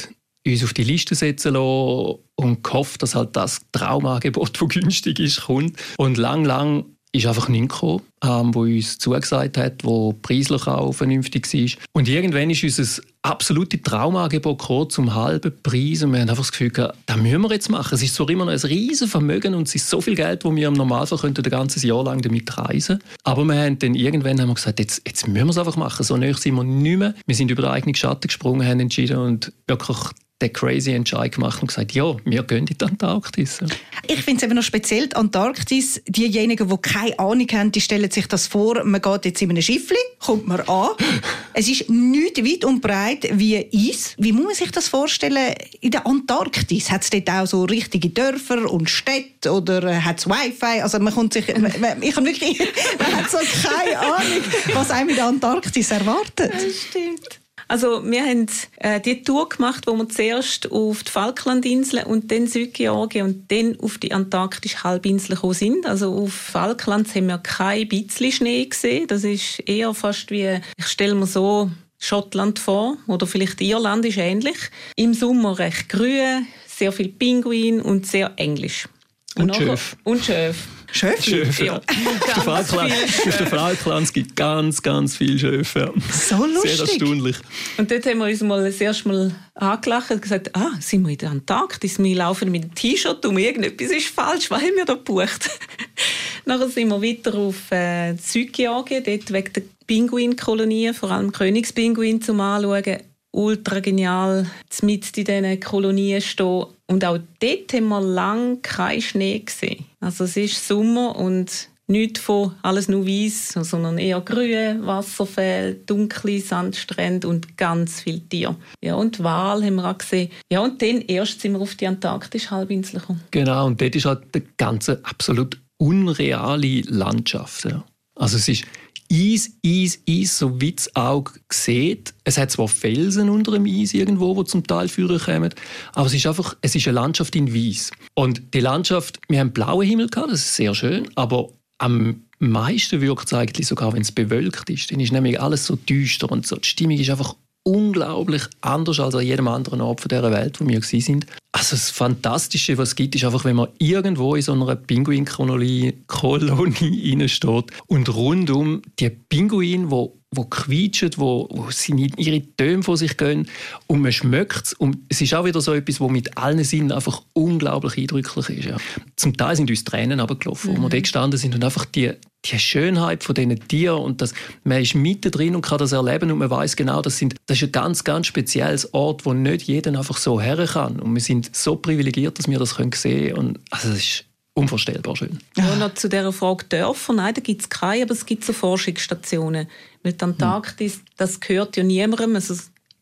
uns 0.47 0.64
auf 0.64 0.73
die 0.73 0.85
Liste 0.85 1.14
setzen 1.14 1.54
lassen 1.54 2.19
und 2.37 2.64
gehofft, 2.64 3.02
dass 3.02 3.14
halt 3.14 3.37
das 3.37 3.61
Traumangebot, 3.73 4.61
das 4.61 4.69
günstig 4.69 5.19
ist, 5.21 5.43
kommt. 5.43 5.76
Und 5.99 6.19
lang, 6.19 6.45
lang 6.45 6.85
ist 7.14 7.26
einfach 7.26 7.49
nichts 7.49 7.75
gekommen, 7.75 8.02
ähm, 8.25 8.54
wo 8.54 8.62
uns 8.62 8.99
zugesagt 8.99 9.56
hat, 9.56 9.85
wo 9.85 10.12
preislich 10.14 10.66
auch 10.66 10.92
vernünftig 10.92 11.52
war. 11.52 11.85
Und 11.92 12.09
irgendwann 12.09 12.50
ist 12.50 12.64
unser 12.64 13.02
absolute 13.23 13.80
Traumangebot 13.80 14.59
gekommen, 14.59 14.90
zum 14.90 15.14
halben 15.14 15.52
Preis 15.62 16.02
und 16.02 16.12
wir 16.12 16.21
haben 16.21 16.28
einfach 16.28 16.42
das 16.42 16.50
Gefühl 16.50 16.71
gehabt, 16.71 16.99
das 17.06 17.16
müssen 17.16 17.40
wir 17.40 17.52
jetzt 17.52 17.71
machen. 17.71 17.94
Es 17.94 18.02
ist 18.02 18.14
zwar 18.14 18.28
immer 18.28 18.44
noch 18.44 18.52
ein 18.52 18.59
riesen 18.59 19.09
Vermögen 19.09 19.54
und 19.54 19.68
es 19.68 19.76
ist 19.76 19.88
so 19.88 20.00
viel 20.00 20.16
Geld, 20.16 20.44
wo 20.44 20.54
wir 20.54 20.68
im 20.68 20.75
Normalfall 20.75 21.18
könnten 21.18 21.44
ein 21.44 21.50
ganzes 21.50 21.85
Jahr 21.85 22.04
lang 22.04 22.21
damit 22.21 22.59
reisen 22.59 22.99
Aber 23.23 23.44
wir 23.44 23.54
haben 23.54 23.78
dann 23.78 23.94
irgendwann 23.94 24.40
haben 24.40 24.49
wir 24.49 24.54
gesagt, 24.54 24.80
jetzt, 24.80 25.02
jetzt 25.06 25.28
müssen 25.28 25.47
wir 25.47 25.50
es 25.50 25.59
einfach 25.59 25.76
machen. 25.76 26.02
So 26.04 26.16
näher 26.16 26.35
sind 26.35 26.56
wir 26.56 26.64
nicht 26.64 26.99
mehr. 26.99 27.14
Wir 27.26 27.37
sind 27.37 27.50
über 27.50 27.62
den 27.62 27.71
eigenen 27.71 27.94
Schatten 27.94 28.26
gesprungen, 28.26 28.66
haben 28.66 28.80
entschieden 28.80 29.18
und 29.18 29.52
wirklich 29.68 29.99
den 30.43 30.53
crazy 30.53 30.93
Entscheid 30.93 31.33
gemacht 31.33 31.62
und 31.62 31.69
gesagt, 31.69 31.93
ja, 31.93 32.17
wir 32.25 32.43
gehen 32.43 32.67
in 32.67 32.76
die 32.76 32.85
Antarktis. 32.85 33.61
Ich 34.09 34.21
finde 34.23 34.38
es 34.38 34.43
eben 34.43 34.57
noch 34.57 34.64
speziell, 34.64 35.07
die 35.07 35.17
Antarktis, 35.17 36.03
diejenigen, 36.09 36.69
die 36.69 36.76
keine 36.79 37.19
Ahnung 37.19 37.47
haben, 37.53 37.71
die 37.71 37.81
stellen 37.81 38.11
sich 38.11 38.26
das 38.26 38.49
vor, 38.49 38.83
man 38.85 39.00
geht 39.00 39.25
jetzt 39.26 39.43
in 39.43 39.50
einem 39.50 39.62
Schiffli, 39.62 39.97
kommt 40.19 40.49
man 40.49 40.61
an. 40.62 40.91
es 41.55 41.69
ist 41.69 41.88
nicht 41.88 42.45
weit 42.45 42.64
und 42.64 42.81
breit 42.81 43.29
wie 43.33 43.57
Eis. 43.73 44.14
Wie 44.19 44.33
muss 44.33 44.45
man 44.45 44.55
sich 44.55 44.71
das 44.73 44.88
vorstellen 44.88 45.55
in 45.81 45.93
der 45.93 46.07
Antarktis? 46.07 46.91
Hat 46.91 47.03
es 47.03 47.11
dort 47.11 47.31
auch 47.31 47.47
so 47.47 47.64
richtige 47.64 48.11
Dörfer 48.11 48.71
und 48.71 48.91
Städte 48.91 49.53
oder 49.53 50.05
hat 50.05 50.19
es 50.19 50.26
Wi-Fi? 50.26 50.83
Also 50.83 50.99
man 50.99 51.14
kommt 51.14 51.33
sich, 51.33 51.49
ich 51.49 51.55
habe 51.55 52.26
wirklich, 52.26 52.59
man 52.99 53.17
hat 53.17 53.31
so 53.31 53.38
keine 53.38 53.99
Ahnung, 53.99 54.43
was 54.75 54.91
einem 54.91 55.11
in 55.11 55.17
der 55.17 55.26
Antarktis 55.26 55.93
erwartet. 55.93 56.53
Das 56.53 56.83
stimmt. 56.88 57.44
Also 57.68 58.04
wir 58.04 58.23
haben 58.25 58.47
äh, 58.78 59.00
die 59.00 59.23
Tour 59.23 59.49
gemacht, 59.49 59.87
wo 59.87 59.97
wir 59.97 60.09
zuerst 60.09 60.71
auf 60.71 61.02
die 61.02 61.11
Falklandinseln 61.11 62.04
und 62.04 62.30
dann 62.30 62.47
Südgeorgien 62.47 63.26
und 63.26 63.50
dann 63.50 63.78
auf 63.80 63.99
die 63.99 64.12
antarktische 64.12 64.83
Halbinsel 64.83 65.35
gekommen 65.35 65.54
sind. 65.54 65.87
Also 65.87 66.14
auf 66.14 66.33
Falklands 66.33 67.14
haben 67.14 67.28
wir 67.28 67.38
kein 67.38 67.88
bisschen 67.88 68.33
Schnee 68.33 68.66
gesehen. 68.66 69.06
Das 69.06 69.25
ist 69.25 69.61
eher 69.61 69.94
fast 69.94 70.30
wie, 70.30 70.61
ich 70.76 70.87
stelle 70.87 71.14
mir 71.14 71.26
so 71.26 71.71
Schottland 71.99 72.59
vor 72.59 72.99
oder 73.06 73.26
vielleicht 73.26 73.61
Irland 73.61 74.04
ist 74.04 74.18
ähnlich. 74.18 74.56
Im 74.97 75.14
Sommer 75.14 75.59
recht 75.59 75.88
grün, 75.88 76.47
sehr 76.66 76.92
viel 76.92 77.09
Pinguin 77.09 77.80
und 77.80 78.06
sehr 78.06 78.33
englisch. 78.37 78.88
Und, 79.37 79.50
und 79.50 79.56
Schöf. 79.56 79.97
Und 80.04 80.25
Schöf. 80.25 80.68
Schöfli? 80.95 81.45
Schöfe. 81.45 81.65
Ja. 81.65 81.77
Auf 81.77 83.37
der 83.37 83.47
Falklands 83.47 84.13
gibt 84.13 84.31
es 84.31 84.35
ganz, 84.37 84.81
ganz 84.81 85.17
viele 85.17 85.39
Schöfe. 85.39 85.93
So 86.11 86.47
lustig. 86.47 86.77
Sehr 86.77 86.87
erstaunlich. 86.87 87.37
Und 87.77 87.91
dort 87.91 88.07
haben 88.07 88.19
wir 88.19 88.27
uns 88.27 88.41
mal 88.43 88.65
das 88.65 88.81
erste 88.81 89.09
Mal 89.09 89.35
angelacht 89.55 90.13
und 90.13 90.23
gesagt, 90.23 90.55
ah, 90.55 90.71
sind 90.79 91.03
wir 91.05 91.11
in 91.11 91.19
der 91.19 91.31
Antarktis? 91.31 91.99
Wir 91.99 92.17
laufen 92.17 92.51
mit 92.53 92.63
einem 92.63 92.75
T-Shirt 92.77 93.27
um, 93.27 93.37
irgendetwas 93.39 93.91
ist 93.91 94.07
falsch, 94.07 94.51
was 94.53 94.63
haben 94.63 94.77
wir 94.77 94.85
da 94.85 94.95
gebucht? 94.95 95.51
Nachher 96.45 96.69
sind 96.69 96.89
wir 96.89 97.03
weiter 97.03 97.35
auf 97.35 97.73
äh, 97.73 98.15
Südgeorgien, 98.17 99.03
dort 99.03 99.33
wegen 99.33 99.53
der 99.53 99.63
Pinguinkolonie, 99.89 100.93
vor 100.93 101.11
allem 101.11 101.33
Königspinguin 101.33 102.23
zum 102.23 102.41
Anschauen 102.41 102.99
ultra 103.35 103.81
genial, 103.81 104.47
mit 104.83 105.17
in 105.17 105.25
diesen 105.25 105.61
Kolonien 105.61 106.21
stehen. 106.21 106.67
Und 106.87 107.05
auch 107.05 107.19
dort 107.41 107.73
haben 107.73 107.88
wir 107.88 108.00
lange 108.00 108.59
keinen 108.59 109.03
Schnee 109.03 109.41
gesehen. 109.41 109.85
Also 110.00 110.25
es 110.25 110.37
ist 110.37 110.67
Sommer 110.67 111.17
und 111.17 111.69
nicht 111.87 112.19
von 112.19 112.55
alles 112.62 112.88
nur 112.88 113.07
weiß, 113.07 113.59
sondern 113.61 113.99
eher 113.99 114.21
grüne 114.21 114.79
Wasserfälle, 114.83 115.75
dunkle 115.75 116.41
Sandstrände 116.41 117.29
und 117.29 117.59
ganz 117.59 118.00
viele 118.00 118.21
Tiere. 118.21 118.57
Ja, 118.83 118.95
und 118.95 119.23
Wal 119.23 119.62
haben 119.62 119.76
wir 119.76 119.91
auch 119.91 119.99
gesehen. 119.99 120.31
Ja, 120.50 120.61
und 120.61 120.81
dann 120.81 121.03
erst 121.03 121.41
sind 121.41 121.53
wir 121.53 121.61
auf 121.61 121.75
die 121.75 121.87
antarktische 121.87 122.50
Halbinsel 122.50 123.00
gekommen. 123.00 123.21
Genau, 123.31 123.67
und 123.67 123.81
dort 123.81 123.95
ist 123.97 124.07
halt 124.07 124.35
die 124.35 124.43
ganze 124.57 125.00
absolut 125.05 125.61
unreale 125.76 126.83
Landschaft. 126.83 127.69
Also 128.14 128.37
es 128.37 128.49
ist 128.49 128.64
Eis, 129.13 129.53
Eis, 129.65 130.01
Eis, 130.09 130.39
so 130.39 130.61
wie 130.61 130.73
das 130.73 130.95
Auge 130.97 131.33
sieht. 131.51 132.15
Es 132.25 132.39
hat 132.39 132.51
zwar 132.51 132.69
Felsen 132.69 133.29
unter 133.29 133.53
dem 133.53 133.67
Eis 133.67 133.95
irgendwo, 133.95 134.35
die 134.43 134.49
zum 134.49 134.67
Teil 134.67 134.89
führen 134.89 135.19
kommen, 135.19 135.55
aber 135.93 136.07
es 136.07 136.15
ist 136.15 136.27
einfach, 136.27 136.57
es 136.63 136.75
ist 136.75 136.87
eine 136.87 136.95
Landschaft 136.95 137.37
in 137.37 137.55
Weiß. 137.55 137.91
Und 138.15 138.55
die 138.55 138.61
Landschaft, 138.61 139.21
wir 139.29 139.41
haben 139.41 139.53
blauen 139.53 139.87
Himmel 139.87 140.09
gehabt, 140.09 140.33
das 140.33 140.41
ist 140.41 140.57
sehr 140.57 140.75
schön, 140.75 141.09
aber 141.15 141.51
am 141.79 142.25
meisten 142.39 143.01
wirkt 143.01 143.27
es 143.27 143.33
eigentlich 143.33 143.67
sogar, 143.67 143.93
wenn 143.93 144.03
es 144.03 144.13
bewölkt 144.13 144.71
ist. 144.71 144.91
Dann 144.91 145.01
ist 145.01 145.13
nämlich 145.13 145.41
alles 145.41 145.67
so 145.67 145.77
düster 145.77 146.31
und 146.31 146.47
so. 146.47 146.57
Die 146.57 146.69
Stimmung 146.69 146.99
ist 146.99 147.11
einfach 147.11 147.35
unglaublich 147.64 148.42
anders 148.61 149.00
als 149.00 149.14
an 149.14 149.26
jedem 149.26 149.49
anderen 149.49 149.80
Ort 149.80 150.04
dieser 150.11 150.30
Welt, 150.30 150.61
wo 150.61 150.68
wir 150.68 150.83
sind. 150.83 151.26
Also 151.52 151.76
das 151.76 151.90
Fantastische, 151.90 152.78
was 152.78 152.90
es 152.90 152.97
gibt, 152.97 153.14
ist 153.14 153.25
einfach, 153.25 153.44
wenn 153.44 153.56
man 153.56 153.68
irgendwo 153.78 154.35
in 154.35 154.42
so 154.42 154.52
einer 154.52 154.76
Pinguinkolonie 154.76 155.94
reinsteht 156.09 157.64
und 157.87 158.14
rundum 158.14 158.83
die 158.99 159.11
Pinguine, 159.11 159.90
wo 159.90 160.16
wo 160.37 160.45
quietschen, 160.45 161.11
wo, 161.17 161.49
wo 161.50 161.71
sie 161.71 162.11
ihre 162.17 162.43
Töne 162.57 162.83
vor 162.83 162.97
sich 162.97 163.17
gehen 163.17 163.49
und 163.87 164.00
man 164.00 164.12
schmeckt 164.12 164.67
es. 164.67 164.73
Und 164.73 164.99
es 165.09 165.21
ist 165.21 165.35
auch 165.35 165.45
wieder 165.45 165.61
so 165.61 165.73
etwas, 165.73 166.00
was 166.00 166.11
mit 166.11 166.37
allen 166.37 166.62
Sinnen 166.64 166.93
einfach 166.93 167.23
unglaublich 167.33 167.99
eindrücklich 167.99 168.59
ist. 168.59 168.64
Ja. 168.67 168.76
Zum 169.17 169.37
Teil 169.37 169.57
sind 169.57 169.71
uns 169.71 169.85
Tränen 169.85 170.21
runtergelaufen, 170.21 170.73
mhm. 170.73 170.76
wo 170.76 170.81
wir 170.81 170.87
mhm. 170.87 170.91
dort 170.91 171.03
gestanden 171.03 171.38
sind 171.38 171.55
und 171.55 171.64
einfach 171.64 171.85
die, 171.85 172.12
die 172.45 172.59
Schönheit 172.59 173.25
von 173.25 173.35
diesen 173.35 173.69
Tieren 173.69 174.03
und 174.03 174.21
das, 174.21 174.35
man 174.64 174.83
ist 174.83 174.95
mittendrin 174.95 175.55
und 175.55 175.62
kann 175.62 175.79
das 175.79 175.93
erleben 175.93 176.31
und 176.31 176.38
man 176.38 176.50
weiß 176.50 176.76
genau, 176.76 177.03
das, 177.03 177.19
sind, 177.19 177.35
das 177.47 177.59
ist 177.59 177.64
ein 177.64 177.73
ganz, 177.73 178.05
ganz 178.05 178.26
spezielles 178.26 178.93
Ort, 178.93 179.25
wo 179.25 179.33
nicht 179.33 179.62
jeder 179.62 179.97
einfach 179.99 180.19
so 180.19 180.41
her 180.41 180.67
kann. 180.67 181.00
Und 181.00 181.14
wir 181.14 181.23
sind 181.23 181.55
so 181.55 181.76
privilegiert, 181.76 182.38
dass 182.38 182.49
wir 182.49 182.59
das 182.59 182.71
sehen 182.71 182.91
können. 182.91 183.33
Und 183.35 183.61
also 183.71 183.91
es 183.91 183.99
ist 183.99 184.25
unvorstellbar 184.55 185.17
schön. 185.17 185.39
Ja, 185.57 185.77
noch 185.77 185.95
zu 185.95 186.09
dieser 186.09 186.33
Frage 186.33 186.65
Dörfer. 186.69 187.13
Nein, 187.13 187.35
da 187.35 187.41
gibt 187.41 187.63
es 187.63 187.69
keine, 187.69 188.05
aber 188.05 188.13
es 188.13 188.25
gibt 188.25 188.45
so 188.45 188.53
Forschungsstationen. 188.53 189.69
Weil 190.03 190.12
die 190.12 190.25
Antarktis, 190.25 191.01
das 191.17 191.40
gehört 191.40 191.77
ja 191.77 191.83
niemandem. 191.83 192.37
Also 192.37 192.55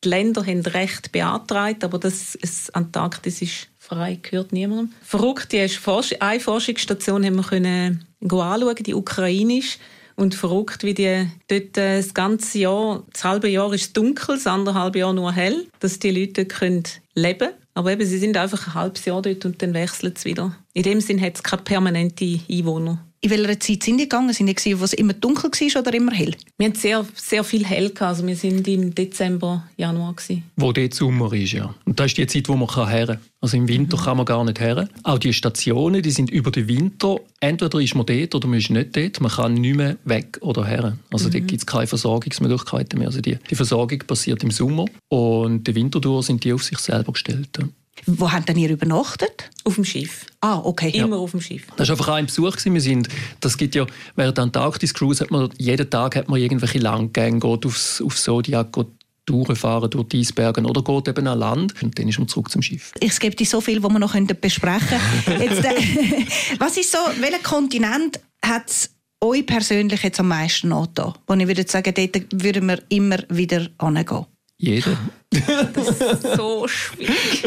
die 0.02 0.08
Länder 0.08 0.44
haben 0.44 0.62
Recht 0.62 1.12
beantragt, 1.12 1.84
aber 1.84 1.98
das, 1.98 2.36
das 2.40 2.70
Antarktis 2.70 3.42
ist 3.42 3.68
frei, 3.78 4.18
gehört 4.20 4.52
niemandem. 4.52 4.92
Verrückt, 5.02 5.52
die 5.52 5.68
Forsch 5.68 6.14
eine 6.18 6.40
Forschungsstation 6.40 7.24
haben 7.24 7.36
wir 7.36 7.42
können 7.44 8.04
anschauen, 8.20 8.76
die 8.76 8.94
ukrainisch. 8.94 9.78
Und 10.14 10.34
verrückt, 10.34 10.84
wie 10.84 10.92
die 10.92 11.26
dort 11.48 11.78
äh, 11.78 11.96
das 11.96 12.12
ganze 12.12 12.58
Jahr, 12.58 13.02
das 13.12 13.24
halbe 13.24 13.48
Jahr 13.48 13.72
ist 13.72 13.96
dunkel, 13.96 14.36
das 14.36 14.46
andere 14.46 14.74
halbe 14.74 14.98
Jahr 14.98 15.14
nur 15.14 15.32
hell, 15.32 15.66
dass 15.80 15.98
die 15.98 16.10
Leute 16.10 16.44
können 16.44 16.84
leben 17.14 17.48
aber 17.74 17.92
eben, 17.92 18.04
sie 18.04 18.18
sind 18.18 18.36
einfach 18.36 18.68
ein 18.68 18.74
halbes 18.74 19.04
Jahr 19.04 19.22
dort 19.22 19.44
und 19.44 19.62
dann 19.62 19.74
wechseln 19.74 20.14
sie 20.16 20.30
wieder. 20.30 20.56
In 20.74 20.82
dem 20.82 21.00
Sinn 21.00 21.20
hat 21.20 21.36
es 21.36 21.42
keine 21.42 21.62
permanente 21.62 22.40
Einwohner. 22.50 23.04
In 23.24 23.30
welcher 23.30 23.60
Zeit 23.60 23.84
sind 23.84 23.98
die 23.98 24.08
gegangen? 24.08 24.32
Sind 24.32 24.64
die, 24.64 24.80
wo 24.80 24.82
es 24.82 24.94
immer 24.94 25.12
dunkel 25.12 25.48
war 25.48 25.80
oder 25.80 25.94
immer 25.94 26.10
hell? 26.10 26.34
Wir 26.58 26.66
hatten 26.66 26.76
sehr, 26.76 27.06
sehr 27.14 27.44
viel 27.44 27.64
hell. 27.64 27.90
Gehabt. 27.90 28.02
Also 28.02 28.26
wir 28.26 28.34
sind 28.34 28.66
im 28.66 28.92
Dezember, 28.92 29.62
Januar. 29.76 30.14
Gewesen. 30.14 30.42
Wo 30.56 30.72
dort 30.72 30.92
Sommer 30.92 31.32
ist, 31.32 31.52
ja. 31.52 31.72
Und 31.84 32.00
das 32.00 32.06
ist 32.06 32.18
die 32.18 32.26
Zeit, 32.26 32.48
wo 32.48 32.56
man 32.56 32.68
her 32.88 33.06
kann. 33.06 33.18
Also 33.40 33.56
im 33.56 33.68
Winter 33.68 33.96
mhm. 33.96 34.02
kann 34.02 34.16
man 34.16 34.26
gar 34.26 34.44
nicht 34.44 34.58
her. 34.58 34.88
Auch 35.04 35.18
die 35.18 35.32
Stationen, 35.32 36.02
die 36.02 36.10
sind 36.10 36.30
über 36.30 36.50
den 36.50 36.66
Winter. 36.66 37.20
Entweder 37.38 37.78
ist 37.78 37.94
man 37.94 38.06
dort 38.06 38.34
oder 38.34 38.48
man 38.48 38.58
ist 38.58 38.70
nicht 38.70 38.96
dort. 38.96 39.20
Man 39.20 39.30
kann 39.30 39.54
nicht 39.54 39.76
mehr 39.76 39.96
weg 40.04 40.38
oder 40.40 40.64
her. 40.66 40.98
Also 41.12 41.28
mhm. 41.28 41.32
dort 41.32 41.46
gibt 41.46 41.60
es 41.60 41.66
keine 41.66 41.86
Versorgungsmöglichkeiten 41.86 42.98
mehr. 42.98 43.06
Also 43.06 43.20
die, 43.20 43.38
die 43.48 43.54
Versorgung 43.54 44.00
passiert 44.00 44.42
im 44.42 44.50
Sommer. 44.50 44.86
Und 45.08 45.68
den 45.68 45.76
Winter 45.76 46.00
durch 46.00 46.26
sind 46.26 46.42
die 46.42 46.52
auf 46.52 46.64
sich 46.64 46.78
selber 46.78 47.12
gestellt. 47.12 47.56
Wo 48.06 48.32
habt 48.32 48.48
denn 48.48 48.58
ihr 48.58 48.70
übernachtet? 48.70 49.50
Auf 49.64 49.76
dem 49.76 49.84
Schiff. 49.84 50.26
Ah, 50.40 50.58
okay. 50.58 50.90
Immer 50.90 51.16
ja. 51.16 51.22
auf 51.22 51.30
dem 51.30 51.40
Schiff. 51.40 51.66
Das 51.76 51.88
war 51.88 51.96
einfach 51.96 52.08
ein 52.14 52.26
Besuch. 52.26 52.56
Wir 52.64 52.80
sind, 52.80 53.08
das 53.40 53.56
gibt 53.56 53.74
ja, 53.74 53.86
während 54.16 54.36
der 54.36 54.44
Antarktis-Cruise 54.44 55.22
hat 55.22 55.30
man, 55.30 55.50
jeden 55.58 55.88
Tag 55.88 56.16
hat 56.16 56.28
man 56.28 56.40
irgendwelche 56.40 56.78
Langgänge, 56.78 57.38
geht 57.38 57.66
aufs, 57.66 58.02
auf 58.02 58.16
Zodiac, 58.16 58.72
geht 58.72 58.88
durchfahren 59.26 59.88
durch 59.90 60.08
die 60.08 60.20
Eisberge 60.20 60.62
oder 60.62 60.82
geht 60.82 61.08
eben 61.08 61.26
an 61.26 61.38
Land 61.38 61.82
und 61.82 61.96
dann 61.96 62.08
ist 62.08 62.18
man 62.18 62.28
zurück 62.28 62.50
zum 62.50 62.60
Schiff. 62.60 62.92
Es 63.00 63.20
gibt 63.20 63.44
so 63.46 63.60
viel, 63.60 63.82
was 63.82 63.92
wir 63.92 63.98
noch 63.98 64.16
besprechen 64.40 64.98
können. 65.24 65.40
Jetzt, 65.42 65.64
äh, 65.64 66.26
was 66.58 66.76
ist 66.76 66.90
so, 66.90 66.98
welcher 67.20 67.38
Kontinent 67.38 68.18
hat 68.44 68.68
es 68.68 68.90
euch 69.20 69.46
persönlich 69.46 70.02
jetzt 70.02 70.18
am 70.18 70.28
meisten 70.28 70.72
angetan? 70.72 71.14
Wo 71.28 71.34
ich 71.34 71.46
würde 71.46 71.64
sagen, 71.68 71.94
dort 71.94 72.26
würden 72.32 72.66
wir 72.66 72.82
immer 72.88 73.18
wieder 73.28 73.68
hingehen. 73.80 74.26
Jeder. 74.62 74.96
Das 75.74 75.88
ist 75.88 76.36
so 76.36 76.68
schwierig. 76.68 77.42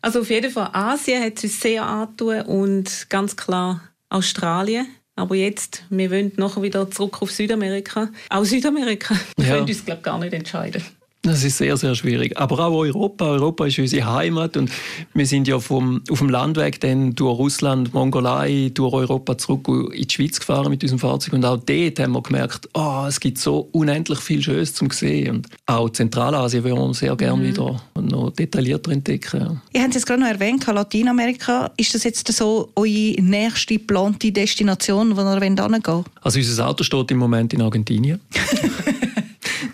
Also 0.00 0.22
auf 0.22 0.30
jeden 0.30 0.50
Fall 0.50 0.70
Asien 0.72 1.22
hat 1.22 1.44
es 1.44 1.60
sehr 1.60 1.86
angetan 1.86 2.46
und 2.46 3.06
ganz 3.08 3.36
klar 3.36 3.80
Australien. 4.08 4.88
Aber 5.14 5.36
jetzt, 5.36 5.84
wir 5.88 6.10
wollen 6.10 6.32
nachher 6.36 6.62
wieder 6.62 6.90
zurück 6.90 7.22
auf 7.22 7.30
Südamerika. 7.30 8.08
Auch 8.28 8.44
Südamerika. 8.44 9.14
Wir 9.36 9.46
ja. 9.46 9.54
können 9.54 9.68
uns, 9.68 9.84
glaube 9.84 10.02
gar 10.02 10.18
nicht 10.18 10.32
entscheiden. 10.32 10.82
Das 11.24 11.44
ist 11.44 11.58
sehr, 11.58 11.76
sehr 11.76 11.94
schwierig. 11.94 12.36
Aber 12.36 12.58
auch 12.58 12.76
Europa. 12.76 13.26
Europa 13.26 13.66
ist 13.66 13.78
unsere 13.78 14.12
Heimat 14.12 14.56
und 14.56 14.72
wir 15.14 15.24
sind 15.24 15.46
ja 15.46 15.60
vom, 15.60 16.02
auf 16.10 16.18
dem 16.18 16.28
Landweg 16.28 16.80
dann 16.80 17.14
durch 17.14 17.38
Russland, 17.38 17.94
Mongolei, 17.94 18.72
durch 18.74 18.92
Europa 18.92 19.38
zurück 19.38 19.68
in 19.68 20.02
die 20.02 20.12
Schweiz 20.12 20.40
gefahren 20.40 20.70
mit 20.70 20.82
unserem 20.82 20.98
Fahrzeug. 20.98 21.34
Und 21.34 21.44
auch 21.44 21.58
dort 21.58 22.00
haben 22.00 22.12
wir 22.12 22.22
gemerkt, 22.22 22.68
oh, 22.74 23.04
es 23.06 23.20
gibt 23.20 23.38
so 23.38 23.68
unendlich 23.70 24.18
viel 24.18 24.42
Schönes 24.42 24.74
zum 24.74 24.90
sehen. 24.90 25.36
Und 25.36 25.48
auch 25.66 25.90
Zentralasien 25.90 26.64
würden 26.64 26.88
wir 26.88 26.94
sehr 26.94 27.14
gerne 27.14 27.40
mhm. 27.40 27.46
wieder 27.46 27.80
noch 27.94 28.32
detaillierter 28.32 28.90
entdecken. 28.90 29.62
Ihr 29.72 29.80
habt 29.80 29.90
es 29.90 29.94
jetzt 29.94 30.06
gerade 30.06 30.22
noch 30.22 30.28
erwähnt, 30.28 30.66
Lateinamerika. 30.66 31.70
Ist 31.76 31.94
das 31.94 32.02
jetzt 32.02 32.26
so 32.32 32.72
eure 32.74 33.22
nächste 33.22 33.74
geplante 33.74 34.32
Destination, 34.32 35.16
wo 35.16 35.20
ihr 35.20 35.40
hingehen 35.40 35.80
wollt? 35.86 36.04
Also 36.20 36.40
unser 36.40 36.68
Auto 36.68 36.82
steht 36.82 37.12
im 37.12 37.18
Moment 37.18 37.54
in 37.54 37.62
Argentinien. 37.62 38.20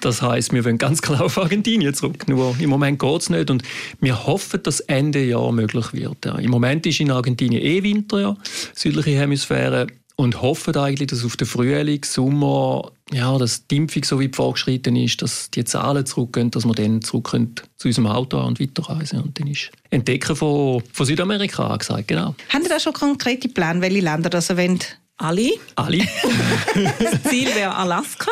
Das 0.01 0.23
heißt, 0.23 0.53
wir 0.53 0.65
wollen 0.65 0.79
ganz 0.79 1.03
klar 1.03 1.23
auf 1.23 1.39
Argentinien 1.39 1.95
zurück. 1.95 2.29
Nur 2.29 2.57
im 2.59 2.71
Moment 2.71 2.99
geht 2.99 3.21
es 3.21 3.31
nicht 3.31 3.51
und 3.51 3.63
wir 4.01 4.27
hoffen, 4.27 4.63
dass 4.63 4.81
Ende 4.81 5.25
Jahr 5.25 5.53
möglich 5.53 5.93
wird. 5.93 6.25
Ja. 6.25 6.37
Im 6.39 6.51
Moment 6.51 6.87
ist 6.87 7.01
in 7.01 7.11
Argentinien 7.11 7.63
eh 7.63 7.83
Winter, 7.83 8.21
ja, 8.21 8.37
südliche 8.75 9.11
Hemisphäre. 9.11 9.87
und 10.17 10.43
hoffen 10.43 10.77
eigentlich, 10.77 11.07
dass 11.07 11.25
auf 11.25 11.37
den 11.37 11.47
Frühling, 11.47 12.05
Sommer, 12.05 12.91
ja, 13.13 13.39
dass 13.39 13.69
die 13.69 13.77
Impfung 13.77 14.03
so 14.03 14.21
weit 14.21 14.35
vorgeschritten 14.35 14.97
ist, 14.97 15.23
dass 15.23 15.49
die 15.53 15.65
Zahlen 15.65 16.05
zurückgehen, 16.07 16.51
dass 16.51 16.65
wir 16.65 16.75
dann 16.75 17.03
zurück 17.03 17.31
können 17.31 17.55
zu 17.77 17.87
unserem 17.87 18.09
Auto 18.09 18.37
und 18.41 18.59
weiterreisen 18.59 19.21
Und 19.21 19.39
dann 19.39 19.47
ist 19.47 19.71
Entdecken 19.91 20.35
von, 20.35 20.83
von 20.93 21.07
Südamerika 21.07 21.69
angesagt, 21.69 22.09
genau. 22.09 22.35
Haben 22.49 22.63
Sie 22.65 22.69
da 22.69 22.81
schon 22.81 22.95
konkrete 22.95 23.49
Pläne, 23.49 23.81
welche 23.81 24.01
Länder 24.01 24.29
das 24.29 24.51
wollen? 24.51 24.81
Alle. 25.19 25.53
Alle. 25.77 25.99
das 26.99 27.23
Ziel 27.31 27.55
wäre 27.55 27.75
Alaska. 27.75 28.31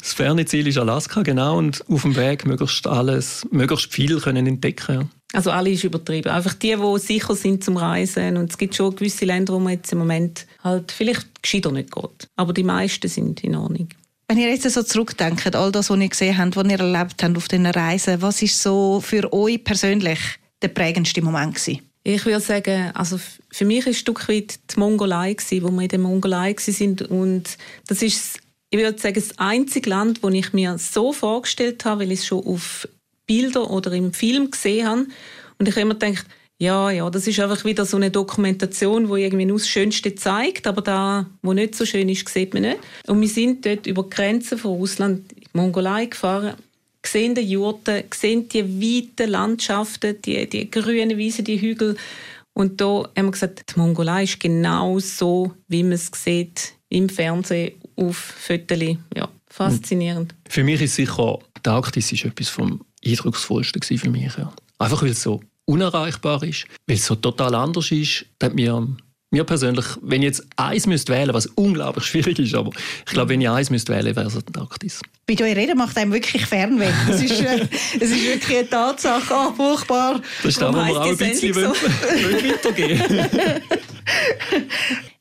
Das 0.00 0.12
ferne 0.14 0.44
Ziel 0.44 0.66
ist 0.66 0.78
Alaska, 0.78 1.22
genau. 1.22 1.58
Und 1.58 1.84
auf 1.88 2.02
dem 2.02 2.16
Weg 2.16 2.46
möglichst 2.46 2.86
alles, 2.86 3.46
möglichst 3.50 3.92
viel 3.92 4.20
können 4.20 4.46
entdecken. 4.46 5.10
Also 5.32 5.50
alle 5.50 5.70
ist 5.70 5.84
übertrieben. 5.84 6.30
Einfach 6.30 6.54
die, 6.54 6.74
die 6.74 6.98
sicher 6.98 7.34
sind 7.34 7.62
zum 7.62 7.76
Reisen. 7.76 8.36
Und 8.36 8.50
es 8.50 8.58
gibt 8.58 8.74
schon 8.74 8.96
gewisse 8.96 9.24
Länder, 9.24 9.52
wo 9.52 9.58
man 9.58 9.74
jetzt 9.74 9.92
im 9.92 9.98
Moment 9.98 10.46
halt 10.64 10.90
vielleicht 10.92 11.42
gescheiter 11.42 11.70
nicht 11.70 11.92
geht. 11.92 12.28
Aber 12.36 12.52
die 12.52 12.64
meisten 12.64 13.08
sind 13.08 13.44
in 13.44 13.54
Ordnung. 13.54 13.88
Wenn 14.26 14.38
ihr 14.38 14.50
jetzt 14.50 14.70
so 14.70 14.82
zurückdenkt, 14.82 15.54
all 15.56 15.72
das, 15.72 15.88
was 15.88 15.98
ihr 15.98 16.08
gesehen 16.08 16.36
habt, 16.36 16.56
was 16.56 16.68
ihr 16.68 16.78
erlebt 16.78 17.22
habt 17.22 17.36
auf 17.36 17.48
diesen 17.48 17.66
Reisen, 17.66 18.20
was 18.20 18.42
ist 18.42 18.62
so 18.62 19.00
für 19.00 19.32
euch 19.32 19.64
persönlich 19.64 20.18
der 20.60 20.68
prägendste 20.68 21.22
Moment 21.22 21.54
gewesen? 21.54 21.80
Ich 22.04 22.24
würde 22.24 22.40
sagen, 22.40 22.90
also 22.94 23.18
für 23.50 23.64
mich 23.64 23.80
ist 23.80 23.86
ein 23.86 23.94
Stück 23.94 24.28
weit 24.28 24.58
die 24.70 24.80
Mongolei 24.80 25.34
gewesen, 25.34 25.62
wo 25.62 25.70
wir 25.70 25.82
in 25.82 25.88
der 25.88 25.98
Mongolei 25.98 26.54
sind 26.58 27.02
und 27.02 27.58
das 27.86 28.02
ist, 28.02 28.38
ich 28.70 28.78
würde 28.78 28.98
sagen, 28.98 29.14
das 29.14 29.38
einzige 29.38 29.90
Land, 29.90 30.22
wo 30.22 30.28
ich 30.28 30.52
mir 30.52 30.76
so 30.78 31.12
vorgestellt 31.12 31.84
habe, 31.84 32.02
weil 32.02 32.12
ich 32.12 32.20
es 32.20 32.26
schon 32.26 32.44
auf 32.44 32.88
Bilder 33.26 33.70
oder 33.70 33.92
im 33.92 34.12
Film 34.12 34.50
gesehen 34.50 34.86
habe 34.86 35.06
und 35.58 35.68
ich 35.68 35.74
habe 35.74 35.82
immer 35.82 35.94
gedacht, 35.94 36.26
ja, 36.60 36.90
ja, 36.90 37.08
das 37.08 37.26
ist 37.28 37.38
einfach 37.38 37.64
wieder 37.64 37.86
so 37.86 37.96
eine 37.96 38.10
Dokumentation, 38.10 39.08
wo 39.08 39.14
irgendwie 39.14 39.44
nur 39.44 39.58
das 39.58 39.68
Schönste 39.68 40.16
zeigt, 40.16 40.66
aber 40.66 40.82
da, 40.82 41.26
wo 41.40 41.52
nicht 41.52 41.76
so 41.76 41.86
schön 41.86 42.08
ist, 42.08 42.28
sieht 42.28 42.52
man 42.52 42.64
nicht. 42.64 42.78
Und 43.06 43.20
wir 43.20 43.28
sind 43.28 43.64
dort 43.64 43.86
über 43.86 44.02
die 44.02 44.10
Grenzen 44.10 44.58
von 44.58 44.72
Russland 44.72 45.32
in 45.32 45.42
die 45.42 45.48
Mongolei 45.52 46.06
gefahren 46.06 46.54
sehen 47.06 47.34
die 47.34 47.42
Jurten, 47.42 48.04
sehen 48.12 48.48
die 48.48 48.64
weiten 48.82 49.30
Landschaften, 49.30 50.20
die, 50.22 50.48
die 50.48 50.70
grünen 50.70 51.16
Wiesen, 51.16 51.44
die 51.44 51.60
Hügel. 51.60 51.96
Und 52.52 52.80
da 52.80 53.08
haben 53.16 53.26
wir 53.26 53.30
gesagt, 53.30 53.62
die 53.74 53.78
Mongolei 53.78 54.24
ist 54.24 54.40
genau 54.40 54.98
so, 54.98 55.52
wie 55.68 55.82
man 55.82 55.92
es 55.92 56.10
sieht 56.14 56.74
im 56.88 57.08
Fernsehen 57.08 57.72
auf 57.98 58.16
Fotos. 58.16 58.96
Ja, 59.16 59.28
faszinierend. 59.48 60.34
Für 60.48 60.64
mich 60.64 60.80
ist 60.80 60.94
sicher, 60.94 61.38
die 61.64 61.68
Arktis 61.68 62.12
ist 62.12 62.24
etwas 62.24 62.48
vom 62.48 62.84
eindrucksvollsten 63.04 63.98
für 63.98 64.10
mich. 64.10 64.36
Ja. 64.36 64.52
Einfach 64.78 65.02
weil 65.02 65.10
es 65.10 65.22
so 65.22 65.40
unerreichbar 65.64 66.42
ist, 66.42 66.66
weil 66.86 66.96
es 66.96 67.04
so 67.04 67.14
total 67.14 67.54
anders 67.54 67.90
ist, 67.90 68.24
hat 68.42 68.54
mir 68.54 68.86
mir 69.30 69.44
persönlich, 69.44 69.84
wenn 70.00 70.22
ich 70.22 70.28
jetzt 70.28 70.46
eins 70.56 70.86
müsste 70.86 71.12
wählen, 71.12 71.34
was 71.34 71.44
unglaublich 71.46 72.04
schwierig 72.06 72.38
ist, 72.38 72.54
aber 72.54 72.70
ich 73.06 73.12
glaube, 73.12 73.30
wenn 73.30 73.42
ich 73.42 73.50
eins 73.50 73.68
müsste 73.68 73.92
wählen, 73.92 74.16
wäre 74.16 74.26
es 74.26 74.36
Antarktis. 74.36 75.02
Bei 75.26 75.34
euch 75.34 75.54
reden 75.54 75.76
macht 75.76 75.98
einem 75.98 76.12
wirklich 76.12 76.46
Fernweh. 76.46 76.90
Das 77.06 77.22
ist, 77.22 77.42
äh, 77.42 77.66
das 78.00 78.08
ist 78.08 78.24
wirklich 78.24 78.58
eine 78.58 78.70
Tatsache. 78.70 79.34
Oh, 79.34 79.52
furchtbar. 79.52 80.22
Das 80.42 80.52
ist 80.52 80.62
da, 80.62 80.72
wo 80.72 80.78
wir 80.78 80.98
auch 80.98 81.06
ein 81.06 81.16
bisschen 81.18 81.52
so? 81.52 81.60
weitergehen 81.60 83.02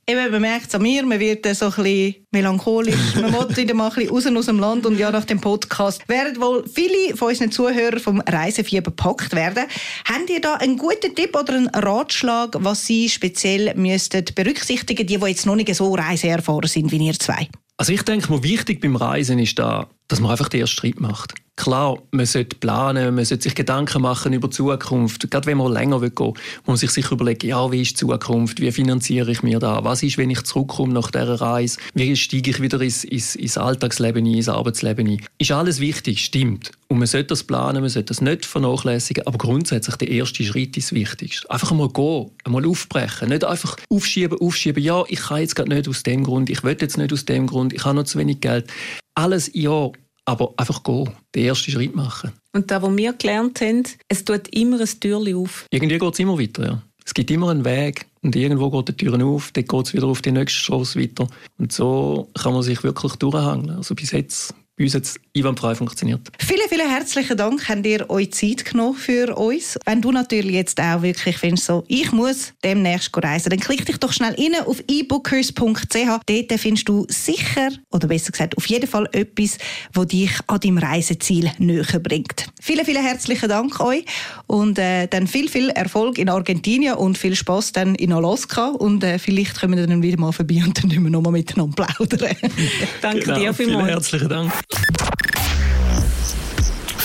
Eben, 0.09 0.31
man 0.31 0.41
merkt 0.41 0.67
es 0.67 0.75
an 0.75 0.83
mir, 0.83 1.05
man 1.05 1.19
wird 1.19 1.45
so 1.53 1.65
ein 1.65 1.71
bisschen 1.71 2.15
melancholisch. 2.31 2.95
Man 3.15 3.33
will 3.33 3.57
wieder 3.57 3.73
mal 3.73 3.89
ein 3.89 3.93
bisschen 3.93 4.37
raus 4.37 4.37
aus 4.37 4.45
dem 4.45 4.57
Land 4.57 4.85
und 4.85 4.97
ja, 4.97 5.11
nach 5.11 5.25
dem 5.25 5.41
Podcast 5.41 6.07
werden 6.07 6.39
wohl 6.39 6.65
viele 6.65 7.17
von 7.17 7.27
unseren 7.27 7.51
Zuhörern 7.51 7.99
vom 7.99 8.21
Reisefieber 8.21 8.91
gepackt 8.91 9.35
werden. 9.35 9.65
Haben 10.05 10.25
ihr 10.29 10.39
da 10.39 10.53
einen 10.53 10.77
guten 10.77 11.13
Tipp 11.13 11.35
oder 11.35 11.55
einen 11.55 11.67
Ratschlag, 11.67 12.55
was 12.59 12.85
Sie 12.85 13.09
speziell 13.09 13.75
müssten 13.75 14.23
berücksichtigen, 14.33 15.05
die, 15.05 15.17
die 15.17 15.25
jetzt 15.25 15.45
noch 15.45 15.57
nicht 15.57 15.75
so 15.75 15.93
reiseerfahren 15.93 16.69
sind 16.69 16.89
wie 16.93 17.05
ihr 17.05 17.19
zwei? 17.19 17.49
Also 17.75 17.91
ich 17.91 18.03
denke, 18.03 18.41
wichtig 18.43 18.79
beim 18.79 18.95
Reisen 18.95 19.39
ist 19.39 19.59
da, 19.59 19.89
dass 20.07 20.21
man 20.21 20.31
einfach 20.31 20.47
den 20.47 20.61
ersten 20.61 20.77
Schritt 20.77 21.01
macht. 21.01 21.33
Klar, 21.57 21.97
man 22.11 22.27
sollte 22.27 22.55
planen, 22.55 23.15
man 23.15 23.25
sollte 23.25 23.45
sich 23.45 23.55
Gedanken 23.55 24.03
machen 24.03 24.31
über 24.31 24.47
die 24.47 24.55
Zukunft. 24.55 25.29
Gerade 25.31 25.47
wenn 25.47 25.57
man 25.57 25.73
länger 25.73 26.01
will 26.01 26.11
gehen, 26.11 26.33
muss 26.67 26.83
man 26.83 26.89
sich 26.89 27.11
überlegen, 27.11 27.47
ja, 27.47 27.71
wie 27.71 27.81
ist 27.81 27.99
die 27.99 28.05
Zukunft, 28.05 28.61
wie 28.61 28.71
finanziere 28.71 29.31
ich 29.31 29.41
mir 29.41 29.57
da, 29.57 29.83
was 29.83 30.03
ist, 30.03 30.19
wenn 30.19 30.29
ich 30.29 30.43
zurückkomme 30.43 30.93
nach 30.93 31.09
dieser 31.09 31.41
Reise, 31.41 31.79
wie 31.95 32.15
steige 32.15 32.51
ich 32.51 32.61
wieder 32.61 32.79
ins, 32.79 33.03
ins, 33.03 33.35
ins 33.35 33.57
Alltagsleben 33.57 34.23
ein, 34.23 34.35
ins 34.35 34.49
Arbeitsleben 34.49 35.07
ein. 35.07 35.25
Ist 35.39 35.51
alles 35.51 35.79
wichtig, 35.79 36.23
stimmt. 36.23 36.71
Und 36.89 36.99
man 36.99 37.07
sollte 37.07 37.29
das 37.29 37.43
planen, 37.43 37.81
man 37.81 37.89
sollte 37.89 38.09
das 38.09 38.21
nicht 38.21 38.45
vernachlässigen, 38.45 39.25
aber 39.25 39.39
grundsätzlich 39.39 39.95
der 39.95 40.09
erste 40.09 40.43
Schritt 40.43 40.77
ist 40.77 40.91
das 40.91 40.93
Wichtigste. 40.93 41.49
Einfach 41.49 41.71
einmal 41.71 41.89
gehen, 41.89 42.29
einmal 42.43 42.67
aufbrechen, 42.67 43.29
nicht 43.29 43.43
einfach 43.43 43.75
aufschieben, 43.89 44.39
aufschieben, 44.39 44.83
ja, 44.83 45.03
ich 45.07 45.21
kann 45.21 45.41
jetzt 45.41 45.55
gerade 45.55 45.69
nicht 45.69 45.89
aus 45.89 46.03
dem 46.03 46.23
Grund, 46.23 46.51
ich 46.51 46.63
will 46.63 46.77
jetzt 46.79 46.99
nicht 46.99 47.11
aus 47.11 47.25
dem 47.25 47.47
Grund, 47.47 47.73
ich 47.73 47.83
habe 47.83 47.95
noch 47.95 48.03
zu 48.03 48.19
wenig 48.19 48.41
Geld. 48.41 48.67
Alles 49.15 49.49
ja, 49.55 49.89
aber 50.27 50.53
einfach 50.57 50.83
gehen, 50.83 51.09
den 51.33 51.45
ersten 51.45 51.71
Schritt 51.71 51.95
machen. 51.95 52.33
Und 52.53 52.69
da, 52.69 52.81
was 52.81 52.95
wir 52.95 53.13
gelernt 53.13 53.61
haben, 53.61 53.83
es 54.09 54.25
tut 54.25 54.49
immer 54.49 54.79
ein 54.79 54.99
Türchen 54.99 55.35
auf. 55.35 55.65
Irgendwie 55.71 55.97
geht 55.97 56.13
es 56.13 56.19
immer 56.19 56.37
weiter, 56.37 56.65
ja. 56.65 56.81
Es 57.05 57.13
gibt 57.13 57.31
immer 57.31 57.49
einen 57.49 57.63
Weg 57.63 58.05
und 58.21 58.35
irgendwo 58.35 58.69
geht 58.69 58.89
die 58.89 59.05
Tür 59.05 59.25
auf, 59.25 59.51
dann 59.53 59.65
geht 59.65 59.87
es 59.87 59.93
wieder 59.93 60.07
auf 60.07 60.21
die 60.21 60.33
nächste 60.33 60.59
Straße 60.59 60.99
weiter. 60.99 61.27
Und 61.57 61.71
so 61.71 62.29
kann 62.33 62.53
man 62.53 62.63
sich 62.63 62.83
wirklich 62.83 63.13
durchhangeln. 63.13 63.77
Also 63.77 63.95
bis 63.95 64.11
jetzt 64.11 64.53
bei 64.77 64.83
uns 64.83 64.93
jetzt 64.93 65.19
einwandfrei 65.35 65.73
funktioniert. 65.73 66.21
Vielen, 66.37 66.69
vielen 66.69 66.89
herzlichen 66.89 67.35
Dank, 67.35 67.67
habt 67.67 67.85
ihr 67.85 68.07
euch 68.09 68.31
Zeit 68.31 68.63
genommen 68.63 68.95
für 68.95 69.35
uns. 69.35 69.79
Wenn 69.85 70.01
du 70.01 70.11
natürlich 70.11 70.51
jetzt 70.51 70.79
auch 70.79 71.01
wirklich 71.01 71.37
findest, 71.37 71.65
so, 71.65 71.83
ich 71.87 72.11
muss 72.11 72.53
demnächst 72.63 73.09
reisen, 73.15 73.49
dann 73.49 73.59
klick 73.59 73.85
dich 73.85 73.97
doch 73.97 74.13
schnell 74.13 74.35
rein 74.35 74.53
auf 74.65 74.83
ebookers.ch. 74.87 75.55
Dort 75.55 76.59
findest 76.59 76.87
du 76.87 77.07
sicher, 77.09 77.69
oder 77.91 78.07
besser 78.07 78.31
gesagt, 78.31 78.55
auf 78.55 78.67
jeden 78.67 78.87
Fall 78.87 79.09
etwas, 79.13 79.57
das 79.93 80.07
dich 80.07 80.31
an 80.45 80.59
deinem 80.59 80.77
Reiseziel 80.77 81.51
näher 81.57 81.99
bringt. 81.99 82.47
Vielen, 82.61 82.85
vielen 82.85 83.03
herzlichen 83.03 83.49
Dank 83.49 83.79
euch 83.79 84.05
und 84.45 84.77
äh, 84.77 85.07
dann 85.07 85.25
viel, 85.25 85.49
viel 85.49 85.69
Erfolg 85.69 86.19
in 86.19 86.29
Argentinien 86.29 86.95
und 86.95 87.17
viel 87.17 87.35
Spaß 87.35 87.71
dann 87.71 87.95
in 87.95 88.13
Alaska 88.13 88.67
und 88.67 89.03
äh, 89.03 89.17
vielleicht 89.17 89.59
kommen 89.59 89.77
wir 89.77 89.87
dann 89.87 90.03
wieder 90.03 90.19
mal 90.19 90.31
vorbei 90.31 90.61
und 90.63 90.77
dann 90.77 90.89
können 90.91 91.03
wir 91.03 91.09
nochmal 91.09 91.31
miteinander 91.31 91.85
plaudern. 91.85 92.35
Danke 93.01 93.21
genau, 93.21 93.39
dir 93.39 93.53
vielmals. 93.55 93.77
Vielen 93.77 93.87
herzlichen 93.87 94.29
Dank. 94.29 94.66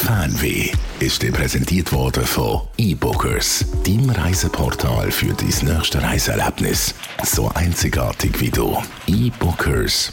Fanweh 0.05 0.73
ist 0.99 1.23
dir 1.23 1.33
präsentiert 1.33 1.93
worden 1.93 2.25
von 2.25 2.63
eBookers, 2.77 3.65
dein 3.85 4.11
Reiseportal 4.11 5.11
für 5.11 5.33
dein 5.33 5.75
nächste 5.75 6.03
Reiseerlebnis. 6.03 6.95
So 7.23 7.49
einzigartig 7.55 8.41
wie 8.41 8.51
du. 8.51 8.77
eBookers.ch 9.07 10.13